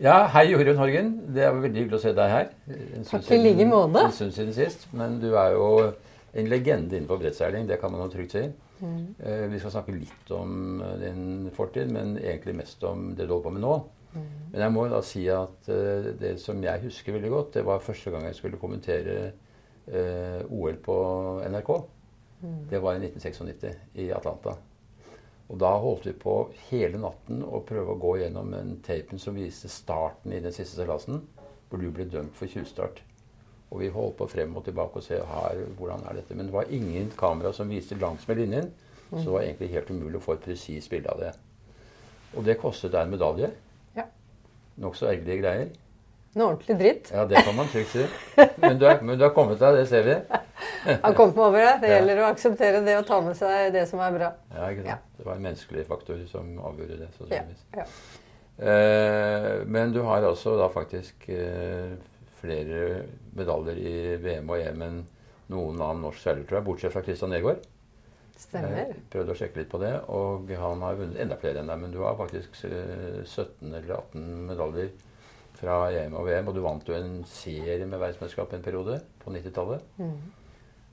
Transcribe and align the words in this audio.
Ja, 0.00 0.22
hei 0.32 0.46
Jorunn 0.48 0.78
Horgen. 0.80 1.08
Det 1.34 1.42
er 1.44 1.52
veldig 1.52 1.82
hyggelig 1.82 1.98
å 1.98 2.00
se 2.00 2.14
deg 2.16 2.30
her. 2.32 2.46
Takk 3.04 3.26
i 3.36 3.38
like 3.42 3.66
måte. 3.68 4.06
En 4.06 4.14
stund 4.16 4.32
siden 4.32 4.54
sist. 4.56 4.86
Men 4.96 5.18
du 5.20 5.34
er 5.36 5.52
jo 5.52 5.66
en 6.40 6.48
legende 6.48 6.96
innenfor 6.96 7.20
brettseiling. 7.20 7.66
Det 7.68 7.76
kan 7.82 7.92
man 7.92 8.06
jo 8.06 8.08
trygt 8.14 8.32
si. 8.32 8.46
Mm. 8.80 9.02
Eh, 9.20 9.42
Vi 9.52 9.60
skal 9.60 9.74
snakke 9.74 9.92
litt 9.92 10.32
om 10.32 10.80
eh, 10.80 10.94
din 11.02 11.50
fortid, 11.52 11.92
men 11.92 12.14
egentlig 12.16 12.56
mest 12.62 12.84
om 12.88 13.10
det 13.12 13.26
du 13.28 13.34
holder 13.34 13.44
på 13.50 13.52
med 13.58 13.64
nå. 13.66 13.74
Mm. 14.14 14.24
Men 14.54 14.64
jeg 14.64 14.74
må 14.78 14.86
da 14.88 15.02
si 15.04 15.26
at 15.28 15.68
eh, 15.68 16.08
det 16.22 16.32
som 16.40 16.64
jeg 16.64 16.86
husker 16.86 17.18
veldig 17.18 17.34
godt, 17.36 17.52
det 17.58 17.66
var 17.68 17.84
første 17.84 18.14
gang 18.14 18.24
jeg 18.24 18.40
skulle 18.40 18.62
kommentere 18.62 19.18
eh, 19.84 20.40
OL 20.48 20.80
på 20.80 20.96
NRK. 21.44 21.70
Mm. 22.40 22.58
Det 22.72 22.80
var 22.80 22.96
i 22.96 23.04
1996 23.04 24.00
i 24.00 24.08
Atlanta. 24.16 24.56
Og 25.50 25.58
da 25.58 25.70
holdt 25.82 26.06
vi 26.06 26.14
på 26.14 26.34
hele 26.68 27.00
natten 27.02 27.42
å 27.42 27.62
prøve 27.66 27.96
å 27.96 28.00
gå 28.00 28.16
gjennom 28.20 28.52
den 28.54 28.76
tapen 28.86 29.18
som 29.18 29.34
viste 29.34 29.70
starten 29.72 30.32
i 30.32 30.42
den 30.42 30.54
siste 30.54 30.78
seilasen, 30.78 31.24
hvor 31.68 31.82
du 31.82 31.88
ble 31.94 32.06
dømt 32.10 32.36
for 32.38 32.50
tjuvstart. 32.50 33.02
Og 33.70 33.82
vi 33.82 33.90
holdt 33.94 34.16
på 34.18 34.28
frem 34.30 34.54
og 34.58 34.64
tilbake 34.66 34.98
og 34.98 35.06
se 35.06 35.18
her, 35.18 35.64
hvordan 35.78 36.06
er 36.06 36.20
dette. 36.20 36.36
Men 36.38 36.46
det 36.48 36.54
var 36.54 36.70
ingen 36.70 37.10
kamera 37.18 37.52
som 37.54 37.70
viste 37.70 37.98
langs 37.98 38.26
med 38.30 38.38
linjen, 38.42 38.70
så 39.10 39.24
det 39.24 39.34
var 39.34 39.44
egentlig 39.46 39.72
helt 39.74 39.90
umulig 39.90 40.20
å 40.20 40.22
få 40.22 40.36
et 40.36 40.44
presist 40.46 40.90
bilde 40.90 41.10
av 41.10 41.22
det. 41.22 41.30
Og 42.38 42.46
det 42.46 42.58
kostet 42.62 42.94
deg 42.94 43.06
en 43.06 43.14
medalje. 43.14 43.50
Ja. 43.96 44.06
Nokså 44.82 45.08
ergerlige 45.10 45.42
greier. 45.42 45.72
Noe 46.38 46.52
ordentlig 46.52 46.76
dritt. 46.78 47.08
Ja, 47.10 47.24
det 47.26 47.40
kan 47.42 47.56
man 47.58 47.66
trygt 47.72 47.90
si. 47.90 48.04
Men 48.62 48.78
du, 48.78 48.84
er, 48.86 49.00
men 49.02 49.18
du 49.18 49.24
har 49.26 49.32
kommet 49.34 49.58
deg, 49.58 49.80
det 49.80 49.86
ser 49.90 50.04
vi. 50.06 50.14
Han 51.04 51.14
kom 51.18 51.32
meg 51.34 51.42
over 51.48 51.58
det. 51.64 51.72
Det 51.82 51.88
Ja. 51.90 51.96
gjelder 51.98 52.20
å 52.22 52.28
akseptere 52.30 52.82
det 52.86 52.94
og 53.00 53.06
ta 53.08 53.18
med 53.24 53.34
seg 53.38 53.72
det 53.74 53.82
som 53.90 53.98
er 54.04 54.14
bra. 54.14 54.28
Ja, 54.54 54.68
ikke 54.70 54.84
sant? 54.84 54.92
Ja. 54.92 54.98
Det 55.18 55.26
var 55.26 55.34
en 55.40 55.46
menneskelig 55.48 55.86
faktor 55.90 56.20
som 56.30 56.52
avgjorde 56.70 57.00
det. 57.02 57.08
Sannsynligvis. 57.18 57.64
ja. 57.80 57.88
Eh, 58.60 59.62
men 59.66 59.92
du 59.94 60.02
har 60.04 60.22
altså 60.28 60.54
da 60.60 60.68
faktisk 60.72 61.28
eh, 61.32 61.94
flere 62.40 63.02
medaljer 63.36 63.78
i 63.80 63.94
VM 64.20 64.50
og 64.52 64.60
EM 64.60 64.82
enn 64.86 64.98
noen 65.50 65.80
annen 65.82 66.02
norsk 66.04 66.20
seiler, 66.22 66.44
tror 66.46 66.60
jeg, 66.60 66.66
bortsett 66.68 66.92
fra 66.94 67.02
Christian 67.06 67.32
Egaard. 67.34 67.64
Stemmer. 68.40 68.76
Jeg 68.84 69.00
prøvde 69.12 69.34
å 69.34 69.38
sjekke 69.38 69.60
litt 69.60 69.70
på 69.72 69.80
det, 69.82 69.94
og 70.08 70.48
han 70.56 70.84
har 70.86 70.96
vunnet 71.00 71.18
enda 71.20 71.36
flere 71.40 71.60
enn 71.60 71.68
deg. 71.72 71.80
Men 71.82 71.92
du 71.92 71.98
har 72.04 72.14
faktisk 72.20 72.62
eh, 72.68 73.22
17 73.26 73.72
eller 73.74 73.96
18 73.98 74.28
medaljer 74.52 74.92
fra 75.60 75.78
EM 75.92 76.14
og 76.16 76.26
VM, 76.26 76.48
og 76.48 76.56
du 76.56 76.62
vant 76.64 76.88
jo 76.88 76.96
en 76.96 77.20
serie 77.28 77.84
med 77.86 78.00
verdensmesterskap 78.00 78.54
en 78.56 78.64
periode 78.64 79.00
på 79.22 79.32
90-tallet. 79.34 79.84
Mm. 80.00 80.18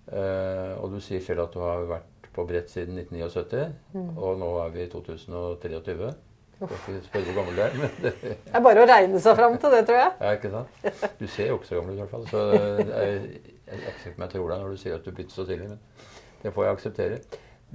Uh, 0.08 0.74
og 0.84 0.94
du 0.94 1.02
sier 1.04 1.24
selv 1.24 1.44
at 1.48 1.56
du 1.56 1.60
har 1.64 1.84
vært 1.90 2.30
på 2.36 2.46
brett 2.48 2.70
siden 2.72 3.00
1979, 3.02 3.74
Mm. 3.94 4.18
og 4.18 4.38
nå 4.40 4.50
er 4.62 4.70
vi 4.76 4.84
i 4.86 4.90
2023. 4.92 6.14
Jeg 6.58 6.70
skal 6.82 6.96
ikke 6.96 7.06
spørre 7.06 7.24
hvor 7.26 7.36
gammel 7.38 7.58
du 7.58 7.62
er, 7.62 7.74
men 7.78 7.90
det 8.02 8.14
er 8.54 8.62
bare 8.66 8.82
å 8.82 8.88
regne 8.90 9.20
seg 9.22 9.36
fram 9.38 9.58
til 9.62 9.74
det, 9.76 9.82
tror 9.86 10.00
jeg. 10.00 10.14
er 10.20 10.38
ikke 10.40 10.54
sant? 10.54 10.86
Du 11.20 11.28
ser 11.30 11.52
jo 11.52 11.58
ikke 11.60 11.70
så 11.70 11.76
gammel 11.78 11.94
ut 11.94 11.98
i 11.98 12.02
hvert 12.02 12.14
fall. 12.16 12.26
Så 12.32 12.46
jeg, 12.54 13.44
jeg, 13.68 13.82
er 13.84 14.16
om 14.16 14.24
jeg 14.26 14.32
tror 14.34 14.50
deg 14.54 14.64
når 14.64 14.72
du 14.74 14.82
sier 14.82 14.96
at 14.98 15.06
du 15.06 15.12
bytter 15.12 15.36
så 15.38 15.46
tidlig, 15.46 15.70
men 15.70 16.08
det 16.42 16.54
får 16.56 16.66
jeg 16.66 16.78
akseptere. 16.80 17.20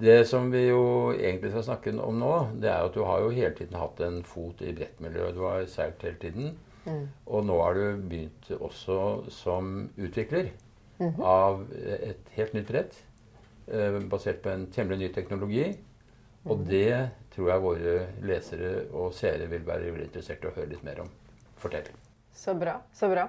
Det 0.02 0.18
som 0.26 0.50
vi 0.50 0.64
jo 0.66 0.82
egentlig 1.12 1.52
skal 1.52 1.66
snakke 1.68 1.92
om 2.00 2.18
nå, 2.18 2.32
det 2.62 2.70
er 2.72 2.86
at 2.88 2.94
du 2.96 3.02
har 3.04 3.20
jo 3.22 3.30
hele 3.36 3.52
tiden 3.54 3.76
hatt 3.78 4.00
en 4.02 4.22
fot 4.24 4.62
i 4.64 4.72
brettmiljøet. 4.74 5.34
Du 5.36 5.42
har 5.44 5.66
seilt 5.70 6.02
hele 6.02 6.18
tiden. 6.22 6.54
Mm. 6.84 7.06
Og 7.26 7.46
nå 7.46 7.56
har 7.62 7.78
du 7.78 8.02
begynt 8.10 8.50
også 8.58 8.98
som 9.30 9.88
utvikler 9.96 10.52
av 11.22 11.64
et 11.74 12.28
helt 12.36 12.52
nytt 12.54 12.68
brett. 12.68 12.96
eh, 13.66 13.98
Basert 14.10 14.42
på 14.42 14.50
en 14.50 14.66
temmelig 14.70 14.98
ny 14.98 15.08
teknologi. 15.14 15.64
Og 16.44 16.64
det 16.66 17.10
tror 17.34 17.48
jeg 17.52 17.62
våre 17.62 17.94
lesere 18.26 18.70
og 18.92 19.12
seere 19.14 19.46
vil 19.50 19.62
være 19.66 19.92
interessert 20.02 20.42
i 20.42 20.50
å 20.50 20.54
høre 20.56 20.72
litt 20.72 20.82
mer 20.82 21.00
om. 21.04 21.10
Fortell. 21.56 21.86
Så 22.34 22.54
bra. 22.58 22.80
Så 22.94 23.08
bra. 23.12 23.28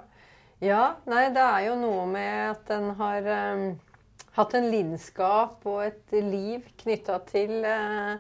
Ja, 0.64 0.96
nei, 1.06 1.28
det 1.36 1.44
er 1.44 1.68
jo 1.68 1.76
noe 1.78 2.06
med 2.10 2.52
at 2.54 2.64
den 2.70 2.90
har 2.98 3.30
um, 3.54 3.80
hatt 4.38 4.54
en 4.58 4.70
lidenskap 4.72 5.66
og 5.70 5.84
et 5.86 6.16
liv 6.24 6.66
knytta 6.82 7.20
til, 7.30 7.58
eh, 7.68 8.18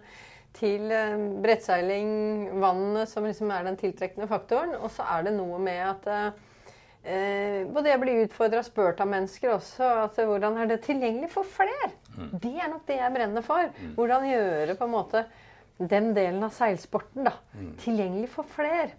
til 0.57 0.91
eh, 0.93 1.27
brettseiling, 1.43 2.09
vannet, 2.61 3.09
som 3.11 3.27
liksom 3.27 3.51
er 3.53 3.67
den 3.67 3.79
tiltrekkende 3.79 4.29
faktoren. 4.29 4.75
Og 4.79 4.91
så 4.93 5.05
er 5.15 5.27
det 5.27 5.35
noe 5.37 5.59
med 5.61 5.79
at 5.85 6.09
eh, 6.13 7.63
både 7.73 7.93
jeg 7.93 8.01
blir 8.03 8.25
utfordra 8.25 8.63
og 8.63 8.67
spurt 8.67 9.01
av 9.03 9.09
mennesker 9.11 9.55
også. 9.55 9.93
at 10.07 10.19
eh, 10.21 10.29
Hvordan 10.29 10.59
er 10.61 10.73
det 10.73 10.83
tilgjengelig 10.87 11.31
for 11.33 11.47
flere? 11.47 11.93
Det 12.33 12.53
er 12.57 12.69
nok 12.71 12.85
det 12.89 12.99
jeg 12.99 13.15
brenner 13.15 13.45
for. 13.45 13.73
Hvordan 13.97 14.29
gjøre 14.29 14.77
på 14.77 14.89
en 14.89 14.95
måte 14.97 15.25
den 15.77 16.11
delen 16.13 16.43
av 16.45 16.53
seilsporten 16.53 17.25
da, 17.25 17.33
tilgjengelig 17.81 18.29
for 18.31 18.45
flere. 18.45 18.93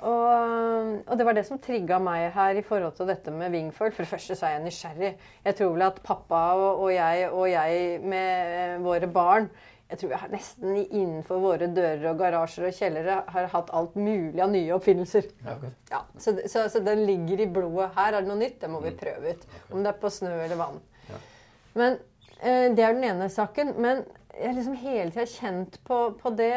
Og, 0.00 1.00
og 1.04 1.16
det 1.16 1.26
var 1.26 1.36
det 1.36 1.44
som 1.48 1.60
trigga 1.60 1.98
meg 2.00 2.30
her 2.34 2.60
i 2.60 2.64
forhold 2.64 2.94
til 2.96 3.08
dette 3.08 3.32
med 3.34 3.52
Wingfoil. 3.54 3.92
For 3.92 4.04
det 4.04 4.12
første 4.12 4.36
så 4.36 4.48
er 4.48 4.56
jeg 4.56 4.66
nysgjerrig. 4.66 5.10
Jeg 5.44 5.58
tror 5.58 5.74
vel 5.74 5.86
at 5.88 6.00
pappa 6.04 6.42
og, 6.56 6.84
og, 6.86 6.90
jeg, 6.94 7.26
og 7.32 7.50
jeg 7.50 8.00
med 8.04 8.54
eh, 8.60 8.78
våre 8.84 9.10
barn 9.10 9.50
jeg 9.90 9.98
tror 9.98 10.10
vi 10.12 10.18
har 10.22 10.30
nesten 10.30 10.76
innenfor 10.78 11.40
våre 11.42 11.66
dører 11.74 12.04
og 12.12 12.20
garasjer 12.20 12.68
og 12.68 12.76
kjellere 12.76 13.16
har 13.34 13.48
hatt 13.50 13.72
alt 13.74 13.96
mulig 13.98 14.38
av 14.38 14.52
nye 14.52 14.70
oppfinnelser. 14.76 15.26
Ja, 15.42 15.56
okay. 15.56 15.72
Ja, 15.90 16.02
så, 16.14 16.34
så, 16.46 16.68
så 16.70 16.82
den 16.86 17.02
ligger 17.08 17.42
i 17.42 17.48
blodet. 17.50 17.90
Her 17.96 18.14
er 18.14 18.22
det 18.22 18.30
noe 18.30 18.38
nytt, 18.38 18.60
det 18.62 18.70
må 18.70 18.82
vi 18.84 18.94
prøve 19.00 19.34
ut. 19.34 19.46
Om 19.72 19.82
det 19.82 19.90
er 19.90 19.98
på 20.04 20.12
snø 20.14 20.30
eller 20.36 20.60
vann. 20.60 20.78
Ja. 21.08 21.18
Men 21.80 21.98
eh, 22.38 22.68
Det 22.76 22.86
er 22.86 22.94
den 22.94 23.08
ene 23.10 23.28
saken. 23.34 23.74
Men 23.82 24.04
jeg 24.36 24.46
har 24.46 24.56
liksom 24.60 24.78
hele 24.78 25.10
tida 25.10 25.26
kjent 25.26 25.80
på, 25.88 26.00
på 26.22 26.34
det 26.38 26.54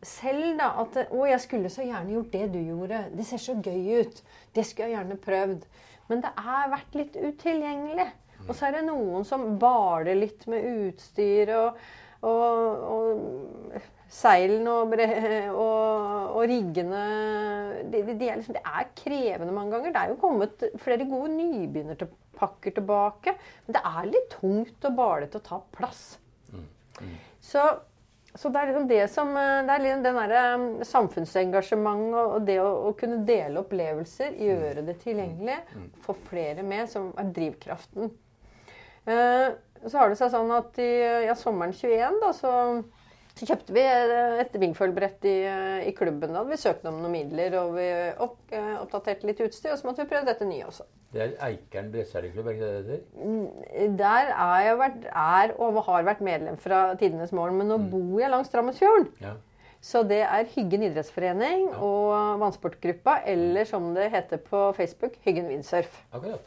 selv. 0.00 0.56
da, 0.58 0.72
At 0.80 0.96
å, 1.10 1.22
jeg 1.28 1.44
skulle 1.44 1.72
så 1.72 1.84
gjerne 1.84 2.16
gjort 2.16 2.32
det 2.32 2.46
du 2.56 2.60
gjorde. 2.62 3.04
Det 3.12 3.28
ser 3.28 3.44
så 3.44 3.60
gøy 3.60 4.00
ut. 4.00 4.24
Det 4.56 4.64
skulle 4.64 4.88
jeg 4.88 4.96
gjerne 4.96 5.20
prøvd. 5.28 5.70
Men 6.08 6.24
det 6.24 6.32
har 6.48 6.72
vært 6.72 6.96
litt 6.96 7.20
utilgjengelig. 7.20 8.08
Og 8.48 8.54
så 8.56 8.70
er 8.70 8.78
det 8.78 8.86
noen 8.88 9.26
som 9.28 9.44
baler 9.60 10.16
litt 10.16 10.46
med 10.48 10.64
utstyr 10.64 11.52
og, 11.58 11.82
og, 12.26 12.82
og 12.94 13.82
seilene 14.10 14.72
og, 14.74 14.94
og, 15.54 16.32
og 16.34 16.40
riggene 16.50 17.02
de, 17.90 18.00
de, 18.04 18.16
de 18.18 18.28
er 18.28 18.40
liksom, 18.40 18.56
Det 18.56 18.64
er 18.66 18.88
krevende 18.98 19.54
mange 19.54 19.76
ganger. 19.76 19.94
Det 19.94 20.00
er 20.02 20.10
jo 20.12 20.18
kommet 20.20 20.64
flere 20.82 21.06
gode 21.08 21.30
nybegynnerpakker 21.36 22.74
tilbake. 22.76 23.36
Men 23.66 23.78
det 23.78 23.84
er 23.92 24.10
litt 24.10 24.34
tungt 24.34 24.90
og 24.90 24.98
balete 24.98 25.40
å 25.40 25.46
ta 25.46 25.60
plass. 25.76 26.02
Så, 27.40 27.62
så 28.34 28.50
det 28.52 28.60
er 28.60 28.68
liksom 28.68 28.88
det 28.90 29.04
som 29.08 29.30
eh, 29.40 29.62
Det 29.64 29.72
er 29.72 29.84
liksom 29.86 30.02
den 30.04 30.18
derre 30.20 30.42
eh, 30.50 30.84
samfunnsengasjement 30.90 32.18
og, 32.20 32.34
det 32.44 32.58
å, 32.60 32.68
å 32.90 32.92
kunne 32.98 33.22
dele 33.24 33.62
opplevelser, 33.62 34.36
gjøre 34.36 34.84
det 34.84 34.98
tilgjengelig, 35.00 35.56
få 36.04 36.18
flere 36.28 36.66
med, 36.66 36.90
som 36.92 37.08
er 37.16 37.32
drivkraften. 37.38 38.12
Eh, 39.08 39.48
så 39.86 39.96
har 39.96 40.10
det 40.10 40.18
seg 40.20 40.32
sånn 40.32 40.50
at 40.52 40.80
i 40.82 40.90
ja, 41.26 41.34
sommeren 41.38 41.72
21 41.72 42.18
da, 42.20 42.30
så, 42.36 42.52
så 43.32 43.48
kjøpte 43.48 43.74
vi 43.76 43.84
eh, 43.84 44.40
et 44.42 44.56
Wingfoil-brett 44.60 45.24
i, 45.28 45.36
eh, 45.48 45.88
i 45.88 45.94
klubben. 45.96 46.34
Da 46.34 46.42
hadde 46.42 46.52
vi 46.52 46.60
søkt 46.60 46.84
om 46.88 46.98
noen 47.00 47.14
midler, 47.14 47.56
og 47.62 47.76
vi 47.78 47.86
opp, 48.20 48.40
eh, 48.52 48.74
oppdaterte 48.82 49.28
litt 49.30 49.40
utstyr. 49.46 49.72
Og 49.72 49.80
så 49.80 49.88
måtte 49.88 50.04
vi 50.04 50.10
prøve 50.12 50.28
dette 50.28 50.48
nye 50.48 50.66
også. 50.68 50.84
Det 51.10 51.22
er 51.24 51.36
Eikeren 51.48 51.88
brettseilerklubb, 51.90 52.50
er 52.50 52.58
ikke 52.58 52.66
det 52.66 52.82
det 52.86 52.98
heter? 52.98 53.94
Der 53.98 54.32
er 54.34 54.66
jeg 54.66 54.80
vært, 54.82 55.06
er 55.10 55.54
og 55.58 55.80
har 55.88 56.04
vært 56.06 56.20
medlem 56.22 56.58
fra 56.60 56.82
tidenes 57.00 57.32
morgen, 57.34 57.58
men 57.58 57.72
nå 57.72 57.80
bor 57.90 58.20
jeg 58.20 58.30
langs 58.30 58.52
Drammensfjorden. 58.52 59.08
Ja. 59.24 59.38
Så 59.80 60.02
det 60.04 60.20
er 60.26 60.48
Hyggen 60.52 60.84
idrettsforening 60.84 61.70
og 61.72 62.12
vannsportgruppa, 62.42 63.22
eller 63.32 63.64
som 63.66 63.94
det 63.96 64.10
heter 64.12 64.42
på 64.44 64.66
Facebook, 64.76 65.16
Hyggen 65.24 65.48
windsurf. 65.48 66.02
Akkurat. 66.12 66.44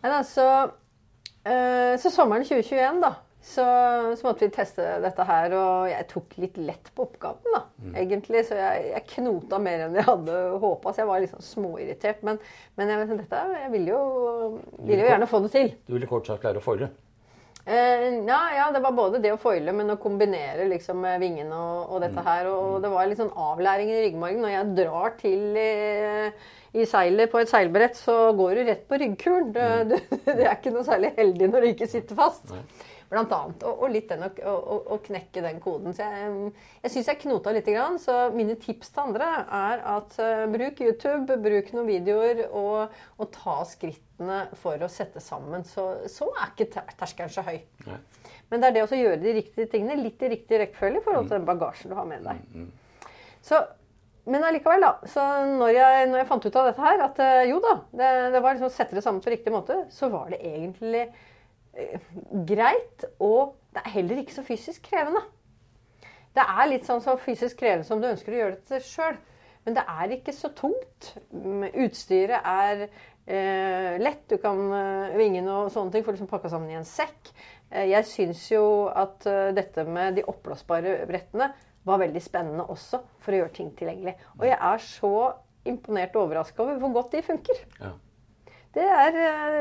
Men 0.00 0.14
altså, 0.22 0.46
så 1.44 2.10
sommeren 2.12 2.44
2021, 2.44 3.00
da, 3.02 3.14
så, 3.40 3.64
så 4.16 4.26
måtte 4.26 4.44
vi 4.44 4.52
teste 4.52 4.84
dette 5.00 5.24
her. 5.24 5.54
Og 5.56 5.90
jeg 5.90 6.08
tok 6.10 6.36
litt 6.42 6.58
lett 6.60 6.90
på 6.94 7.06
oppgaven, 7.08 7.54
da, 7.54 7.62
egentlig. 7.96 8.44
Så 8.48 8.58
jeg, 8.58 8.88
jeg 8.92 9.06
knota 9.14 9.60
mer 9.62 9.86
enn 9.86 9.96
jeg 9.96 10.08
hadde 10.08 10.40
håpa. 10.62 10.92
Så 10.92 11.02
jeg 11.02 11.10
var 11.10 11.22
litt 11.24 11.32
sånn 11.34 11.46
småirritert. 11.46 12.24
Men, 12.26 12.40
men 12.76 12.92
jeg, 12.92 13.08
dette, 13.22 13.44
jeg 13.64 13.72
ville 13.76 13.94
jo, 13.94 14.02
ville 14.82 15.06
jo 15.06 15.12
gjerne 15.14 15.30
få 15.30 15.44
det 15.46 15.54
til. 15.56 15.72
Du 15.88 15.96
ville 15.96 16.10
kort 16.10 16.28
sagt 16.28 16.44
klare 16.44 16.60
å 16.60 16.64
foile. 16.64 16.92
Eh, 17.66 18.06
ja, 18.26 18.40
ja, 18.56 18.70
det 18.72 18.80
var 18.82 18.94
både 18.96 19.20
det 19.22 19.34
å 19.34 19.40
foile, 19.40 19.72
men 19.76 19.92
å 19.92 19.98
kombinere 20.00 20.64
liksom 20.70 21.04
vingene 21.20 21.56
og, 21.56 21.92
og 21.94 22.04
dette 22.04 22.24
her. 22.26 22.48
Og 22.52 22.80
det 22.84 22.92
var 22.92 23.10
litt 23.10 23.20
sånn 23.20 23.34
avlæring 23.36 23.92
i 23.92 24.00
ryggmargen. 24.06 24.40
Når 24.44 24.54
jeg 24.54 24.72
drar 24.80 25.16
til 25.20 25.58
i, 25.60 25.72
i 26.80 26.86
seilet 26.88 27.32
på 27.32 27.42
et 27.42 27.52
seilbrett, 27.52 27.98
så 27.98 28.30
går 28.38 28.56
du 28.56 28.64
rett 28.70 28.86
på 28.88 29.00
ryggkulen. 29.02 29.52
Det, 29.54 29.68
det, 29.92 30.20
det 30.26 30.46
er 30.46 30.56
ikke 30.56 30.74
noe 30.74 30.86
særlig 30.88 31.14
heldig 31.18 31.50
når 31.52 31.66
du 31.66 31.72
ikke 31.74 31.90
sitter 31.90 32.18
fast. 32.18 32.54
Blant 33.10 33.32
annet. 33.34 33.64
Og, 33.66 33.80
og 33.84 33.90
litt 33.90 34.10
den 34.12 34.22
å, 34.22 34.30
å, 34.30 34.76
å 34.94 34.98
knekke 35.02 35.42
den 35.42 35.58
koden. 35.62 35.94
Så 35.96 36.06
jeg, 36.06 36.52
jeg 36.84 36.94
syns 36.94 37.10
jeg 37.10 37.20
knota 37.24 37.54
lite 37.54 37.74
grann. 37.74 37.98
Så 38.02 38.14
mine 38.34 38.54
tips 38.60 38.92
til 38.94 39.02
andre 39.08 39.30
er 39.60 39.82
at 39.96 40.14
uh, 40.22 40.44
bruk 40.52 40.84
YouTube, 40.84 41.40
bruk 41.42 41.72
noen 41.74 41.88
videoer, 41.90 42.44
og, 42.48 42.94
og 43.18 43.32
ta 43.34 43.58
skrittene 43.66 44.44
for 44.62 44.78
å 44.78 44.90
sette 44.92 45.22
sammen. 45.24 45.66
Så, 45.66 45.88
så 46.12 46.30
er 46.36 46.52
ikke 46.52 46.70
ter- 46.76 46.94
terskelen 47.00 47.34
så 47.34 47.44
høy. 47.46 47.58
Nei. 47.88 47.98
Men 48.50 48.62
det 48.62 48.70
er 48.70 48.78
det 48.78 48.86
å 48.86 49.02
gjøre 49.02 49.20
de 49.22 49.34
riktige 49.40 49.70
tingene 49.70 49.98
litt 49.98 50.22
i 50.22 50.30
riktig 50.30 50.62
rekkefølge 50.62 51.02
i 51.02 51.04
forhold 51.04 51.28
til 51.28 51.38
den 51.38 51.50
bagasjen 51.50 51.92
du 51.92 51.98
har 51.98 52.08
med 52.08 52.26
deg. 52.26 52.64
Så 53.46 53.60
men 54.30 54.44
allikevel, 54.44 54.82
da. 54.84 55.08
Så 55.08 55.22
når 55.56 55.72
jeg, 55.74 56.06
når 56.10 56.20
jeg, 56.20 56.28
fant 56.28 56.46
ut 56.46 56.56
av 56.60 56.68
dette 56.68 56.84
her, 56.84 57.02
at 57.06 57.20
eh, 57.24 57.48
jo 57.50 57.58
da, 57.64 57.72
det, 57.96 58.10
det 58.34 58.42
var 58.44 58.54
liksom 58.54 58.68
å 58.68 58.74
sette 58.74 58.96
det 58.96 59.02
sammen 59.04 59.22
på 59.24 59.32
riktig 59.32 59.52
måte, 59.54 59.78
så 59.94 60.10
var 60.12 60.28
det 60.30 60.42
egentlig 60.44 61.06
greit. 62.48 63.06
Og 63.18 63.56
det 63.74 63.84
er 63.84 63.94
heller 63.96 64.22
ikke 64.22 64.36
så 64.36 64.46
fysisk 64.46 64.88
krevende. 64.90 65.22
Det 66.34 66.44
er 66.46 66.70
litt 66.70 66.86
sånn 66.86 67.02
så 67.02 67.16
fysisk 67.18 67.58
krevende 67.60 67.86
som 67.86 68.02
du 68.02 68.08
ønsker 68.10 68.34
å 68.34 68.40
gjøre 68.44 68.60
det 68.70 68.82
sjøl. 68.86 69.18
Men 69.66 69.76
det 69.76 69.84
er 69.92 70.12
ikke 70.14 70.34
så 70.34 70.50
tungt. 70.56 71.10
Utstyret 71.30 72.46
er 72.48 72.84
eh, 72.86 73.96
lett. 74.00 74.22
Du 74.30 74.38
kan 74.40 74.60
eh, 74.76 75.16
vingen 75.20 75.48
og 75.52 75.72
sånne 75.74 75.92
ting 75.94 76.06
får 76.06 76.16
liksom 76.16 76.30
pakka 76.30 76.52
sammen 76.52 76.72
i 76.72 76.78
en 76.78 76.88
sekk. 76.88 77.32
Eh, 77.68 77.90
jeg 77.90 78.08
syns 78.08 78.46
jo 78.52 78.64
at 78.88 79.26
dette 79.56 79.84
med 79.86 80.16
de 80.18 80.26
oppblåsbare 80.30 81.02
brettene 81.10 81.50
var 81.88 82.00
veldig 82.02 82.22
spennende 82.22 82.66
også 82.72 83.02
for 83.24 83.34
å 83.34 83.42
gjøre 83.42 83.56
ting 83.56 83.72
tilgjengelig. 83.76 84.16
Og 84.38 84.46
jeg 84.48 84.56
er 84.56 84.84
så 84.84 85.14
imponert 85.68 86.16
og 86.16 86.28
overraska 86.28 86.64
over 86.64 86.80
hvor 86.80 86.94
godt 86.96 87.16
de 87.16 87.26
funker. 87.26 87.60
Ja. 87.80 87.92
Det, 88.74 88.86
er, 88.86 89.14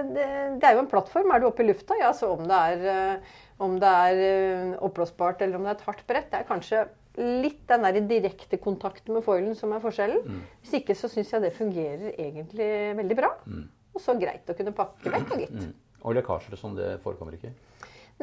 det, 0.06 0.26
det, 0.62 0.66
er, 0.68 0.76
jo 0.78 0.84
en 0.84 0.90
plattform. 0.92 1.32
Er 1.34 1.42
du 1.42 1.50
oppe 1.50 1.64
i 1.66 1.70
lufta, 1.70 1.98
ja, 1.98 2.12
så 2.14 2.30
om 2.36 2.44
det 2.50 2.60
er, 2.76 3.20
om 3.58 3.80
det 3.82 3.94
er 4.06 4.76
oppblåsbart 4.86 5.42
eller 5.46 5.58
om 5.58 5.66
det 5.66 5.74
er 5.74 5.80
et 5.80 5.88
hardt 5.88 6.04
brett, 6.10 6.30
det 6.30 6.42
er 6.44 6.50
kanskje 6.50 6.84
litt 7.20 7.64
den 7.68 7.84
der 7.84 8.00
direkte 8.08 8.60
kontakten 8.62 9.18
med 9.18 9.26
foilen 9.26 9.56
som 9.58 9.74
er 9.76 9.84
forskjellen. 9.84 10.22
Mm. 10.24 10.44
Hvis 10.62 10.78
ikke 10.80 10.96
så 10.96 11.10
syns 11.12 11.34
jeg 11.34 11.44
det 11.44 11.56
fungerer 11.58 12.14
egentlig 12.14 12.70
veldig 13.00 13.18
bra. 13.18 13.34
Mm. 13.46 13.66
Og 13.96 14.04
så 14.04 14.16
greit 14.20 14.50
å 14.50 14.56
kunne 14.56 14.76
pakke 14.76 15.12
vekk, 15.12 15.34
gitt. 15.42 15.58
Mm. 15.58 15.74
Og 16.06 16.16
lekkasjer 16.16 16.56
og 16.56 16.62
sånn, 16.62 16.78
det 16.80 16.94
forekommer 17.04 17.36
ikke? 17.36 17.52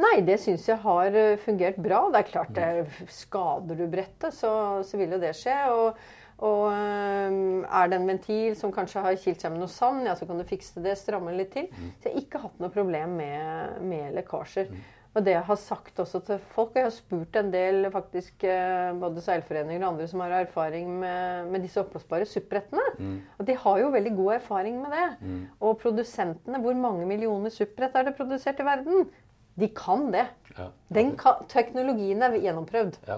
Nei, 0.00 0.20
det 0.24 0.36
syns 0.42 0.66
jeg 0.68 0.76
har 0.82 1.14
eh, 1.16 1.38
fungert 1.40 1.78
bra. 1.80 2.02
Det 2.12 2.20
er 2.20 2.30
klart, 2.30 2.52
det, 2.56 2.68
mm. 2.84 3.10
skader 3.16 3.80
du 3.80 3.86
brettet, 3.92 4.34
så, 4.36 4.52
så, 4.84 5.00
vil 5.00 5.16
jo 5.16 5.20
det 5.20 5.32
skje. 5.36 5.56
Og, 5.72 6.00
og 6.36 6.66
um, 6.68 7.62
er 7.64 7.88
det 7.88 7.96
en 7.96 8.10
ventil 8.10 8.56
som 8.60 8.72
kanskje 8.74 9.04
har 9.06 9.16
kilt 9.22 9.40
seg 9.40 9.54
med 9.54 9.62
noe 9.62 9.72
sand, 9.72 10.04
ja, 10.04 10.12
så 10.18 10.28
kan 10.28 10.36
du 10.36 10.44
fikse 10.48 10.82
det, 10.84 10.98
stramme 11.00 11.32
litt 11.32 11.54
til. 11.54 11.70
Mm. 11.72 11.88
Så 11.96 12.10
jeg 12.10 12.12
har 12.12 12.26
ikke 12.26 12.42
hatt 12.44 12.60
noe 12.60 12.74
problem 12.74 13.16
med, 13.22 13.80
med 13.88 14.12
lekkasjer. 14.18 14.68
Mm. 14.68 14.84
Og 15.16 15.24
det 15.24 15.32
jeg 15.32 15.46
har 15.48 15.56
sagt 15.56 16.00
også 16.02 16.20
til 16.26 16.40
folk, 16.52 16.74
og 16.74 16.76
jeg 16.76 16.84
har 16.84 16.92
spurt 16.92 17.36
en 17.40 17.48
del 17.48 17.86
faktisk 17.88 18.44
eh, 18.44 18.90
både 19.00 19.22
seilforeninger 19.24 19.80
og 19.80 19.94
andre 19.94 20.08
som 20.10 20.20
har 20.20 20.34
erfaring 20.42 20.90
med, 21.00 21.48
med 21.54 21.64
disse 21.64 21.80
oppblåsbare 21.80 22.28
SUP-brettene, 22.28 22.84
mm. 22.98 23.14
at 23.40 23.48
de 23.48 23.56
har 23.62 23.80
jo 23.80 23.94
veldig 23.94 24.12
god 24.18 24.34
erfaring 24.34 24.76
med 24.82 24.92
det. 24.92 25.06
Mm. 25.22 25.40
Og 25.64 25.78
produsentene, 25.80 26.60
hvor 26.60 26.76
mange 26.76 27.08
millioner 27.08 27.54
SUP-brett 27.54 27.96
er 27.96 28.10
det 28.10 28.16
produsert 28.18 28.60
i 28.60 28.68
verden? 28.68 29.08
De 29.56 29.70
kan 29.72 30.10
det. 30.12 30.26
Ja, 30.52 30.68
den 30.92 31.14
kan, 31.16 31.46
teknologien 31.48 32.20
er 32.20 32.36
gjennomprøvd. 32.36 33.00
Ja, 33.08 33.16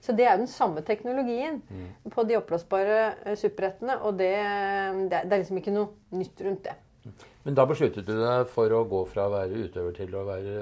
Så 0.00 0.14
det 0.16 0.26
er 0.26 0.38
den 0.40 0.48
samme 0.48 0.80
teknologien 0.86 1.60
mm. 1.68 2.12
på 2.14 2.24
de 2.28 2.38
oppblåsbare 2.38 3.34
superrettene. 3.36 3.98
Og 4.08 4.16
det, 4.20 4.32
det, 5.10 5.20
er 5.20 5.42
liksom 5.42 5.60
ikke 5.60 5.74
noe 5.74 6.16
nytt 6.16 6.40
rundt 6.46 6.64
det. 6.70 6.76
Men 7.44 7.56
da 7.56 7.64
besluttet 7.68 8.04
du 8.04 8.12
deg 8.18 8.48
for 8.52 8.72
å 8.76 8.82
gå 8.88 9.04
fra 9.08 9.26
å 9.28 9.32
være 9.32 9.64
utøver 9.66 9.94
til 9.96 10.16
å 10.16 10.26
være 10.26 10.56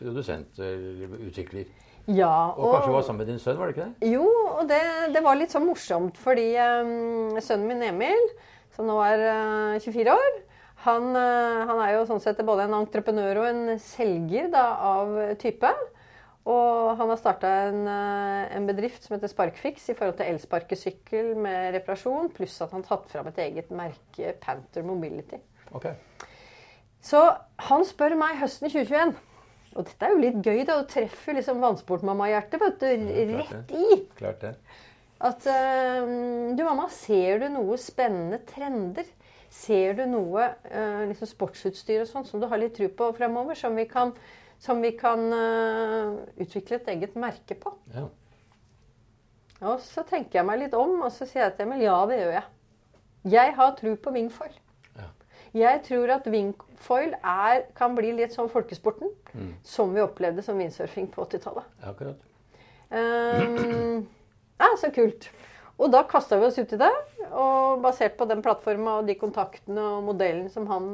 produsent 0.00 0.60
eller 0.60 1.14
utvikler? 1.28 1.70
Ja, 2.10 2.52
og, 2.56 2.64
og 2.64 2.74
kanskje 2.74 2.92
var 2.94 3.04
sammen 3.06 3.22
med 3.22 3.30
din 3.30 3.40
sønn, 3.40 3.58
var 3.60 3.70
det 3.70 3.76
ikke 3.76 3.86
det? 3.86 4.10
Jo, 4.14 4.26
og 4.58 4.68
det, 4.68 4.80
det 5.14 5.22
var 5.24 5.38
litt 5.38 5.52
sånn 5.52 5.66
morsomt, 5.68 6.16
fordi 6.20 6.48
um, 6.58 7.38
sønnen 7.40 7.68
min 7.68 7.84
Emil, 7.86 8.30
som 8.74 8.88
nå 8.88 8.96
er 9.04 9.24
uh, 9.26 9.76
eh, 9.76 9.84
24 9.84 10.16
år, 10.16 10.38
han, 10.80 11.10
han, 11.12 11.76
er 11.84 11.90
jo 11.92 12.06
sånn 12.08 12.22
sett 12.24 12.38
både 12.48 12.64
en 12.64 12.78
entreprenør 12.78 13.42
og 13.42 13.48
en 13.50 13.80
selger 13.84 14.46
da, 14.48 14.64
av 14.80 15.10
type. 15.40 15.68
Og 16.48 16.96
han 16.96 17.10
har 17.12 17.18
starta 17.20 17.48
en, 17.68 17.82
uh, 17.84 18.48
en, 18.56 18.66
bedrift 18.68 19.04
som 19.04 19.14
heter 19.16 19.28
Sparkfix 19.28 19.90
i 19.92 19.96
forhold 19.96 20.16
til 20.18 20.30
elsparkesykkel 20.32 21.34
med 21.36 21.74
reparasjon, 21.76 22.30
pluss 22.32 22.56
at 22.64 22.72
han 22.72 22.80
har 22.80 22.88
tatt 22.88 23.12
fram 23.12 23.28
et 23.28 23.40
eget 23.44 23.72
merke, 23.74 24.32
Panther 24.40 24.86
Mobility. 24.86 25.42
Okay. 25.76 25.94
Så 27.04 27.20
han 27.68 27.84
spør 27.88 28.16
meg 28.20 28.40
høsten 28.40 28.68
2021 28.68 29.14
Og 29.76 29.86
dette 29.86 30.04
er 30.04 30.12
jo 30.12 30.20
litt 30.20 30.40
gøy, 30.44 30.64
da. 30.68 30.80
Du 30.80 30.88
treffer 30.90 31.36
liksom 31.36 31.60
vannsportmamma-hjertet 31.62 32.64
rett 32.64 33.74
i. 33.76 34.00
Klart 34.18 34.42
det. 34.44 34.54
At 35.20 35.44
uh, 35.44 36.08
Du, 36.56 36.64
mamma, 36.64 36.88
ser 36.92 37.44
du 37.44 37.48
noe 37.52 37.78
spennende 37.80 38.40
trender? 38.48 39.08
Ser 39.50 39.96
du 39.98 40.04
noe 40.08 40.46
uh, 40.70 41.04
liksom 41.10 41.28
sportsutstyr 41.28 42.04
og 42.04 42.10
sånn 42.10 42.26
som 42.26 42.42
du 42.42 42.48
har 42.50 42.60
litt 42.62 42.76
tro 42.78 42.88
på 42.88 43.10
fremover? 43.16 43.58
Som 43.58 43.76
vi 43.78 43.86
kan, 43.90 44.14
som 44.60 44.80
vi 44.84 44.92
kan 44.98 45.26
uh, 45.32 46.20
utvikle 46.40 46.80
et 46.80 46.90
eget 46.94 47.14
merke 47.20 47.56
på? 47.58 47.74
Ja. 47.94 48.06
Og 49.70 49.80
så 49.84 50.04
tenker 50.08 50.40
jeg 50.40 50.48
meg 50.48 50.62
litt 50.62 50.76
om, 50.76 51.00
og 51.04 51.12
så 51.12 51.28
sier 51.28 51.46
jeg 51.46 51.56
til 51.56 51.68
Emil 51.68 51.84
ja, 51.84 51.96
det 52.08 52.20
gjør 52.20 52.34
jeg. 52.38 52.48
Jeg 53.34 53.54
har 53.56 53.74
tro 53.76 53.94
på 54.00 54.12
Wingfoil. 54.16 54.54
Jeg 55.56 55.82
tror 55.86 56.12
at 56.14 56.26
wingfoil 56.30 57.14
er, 57.26 57.64
kan 57.74 57.96
bli 57.98 58.12
litt 58.14 58.34
sånn 58.36 58.50
folkesporten 58.52 59.10
mm. 59.34 59.52
som 59.66 59.94
vi 59.94 60.02
opplevde 60.02 60.44
som 60.46 60.58
windsurfing 60.60 61.08
på 61.10 61.24
80-tallet. 61.26 61.66
Akkurat. 61.90 62.20
Um, 62.90 64.06
ja, 64.62 64.70
så 64.78 64.92
kult. 64.94 65.26
Og 65.80 65.90
da 65.90 66.04
kasta 66.06 66.38
vi 66.38 66.46
oss 66.46 66.60
ut 66.60 66.76
i 66.76 66.78
det. 66.78 66.92
Og 67.30 67.82
basert 67.82 68.14
på 68.18 68.28
den 68.30 68.44
plattforma 68.46 69.00
og 69.00 69.10
de 69.10 69.16
kontaktene 69.18 69.88
og 69.96 70.06
modellen 70.12 70.46
som 70.54 70.68
han 70.70 70.92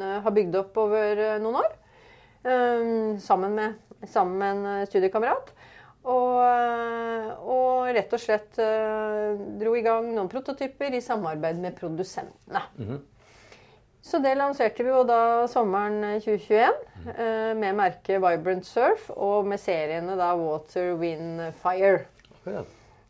uh, 0.00 0.18
har 0.24 0.36
bygd 0.40 0.56
opp 0.62 0.80
over 0.86 1.22
noen 1.42 1.60
år, 1.60 1.76
sammen, 2.42 3.54
med, 3.54 3.74
sammen, 4.10 4.38
med, 4.38 4.56
en 4.56 4.82
uh, 4.82 4.86
studiekamerat. 4.88 5.52
Og, 6.02 6.40
og, 7.46 7.84
rett 7.94 8.10
og 8.10 8.18
slett 8.18 8.56
dro 9.60 9.74
i 9.78 9.84
gang 9.86 10.08
noen 10.10 10.26
prototyper 10.32 10.96
i 10.98 11.02
samarbeid 11.04 11.60
med 11.62 11.76
produsentene. 11.78 12.62
Mm 12.74 12.88
-hmm. 12.88 13.00
Så 14.02 14.18
det 14.18 14.34
lanserte 14.34 14.82
vi 14.82 14.90
jo 14.90 15.04
da 15.06 15.46
sommeren 15.50 16.02
2021 16.18 16.78
eh, 17.14 17.52
med 17.54 17.76
merket 17.78 18.18
Vibrant 18.18 18.66
Surf 18.66 19.10
og 19.14 19.46
med 19.46 19.62
seriene 19.62 20.16
da 20.18 20.32
Water, 20.34 20.96
Wind, 20.98 21.38
Fire. 21.62 22.00
Ja. 22.42 22.64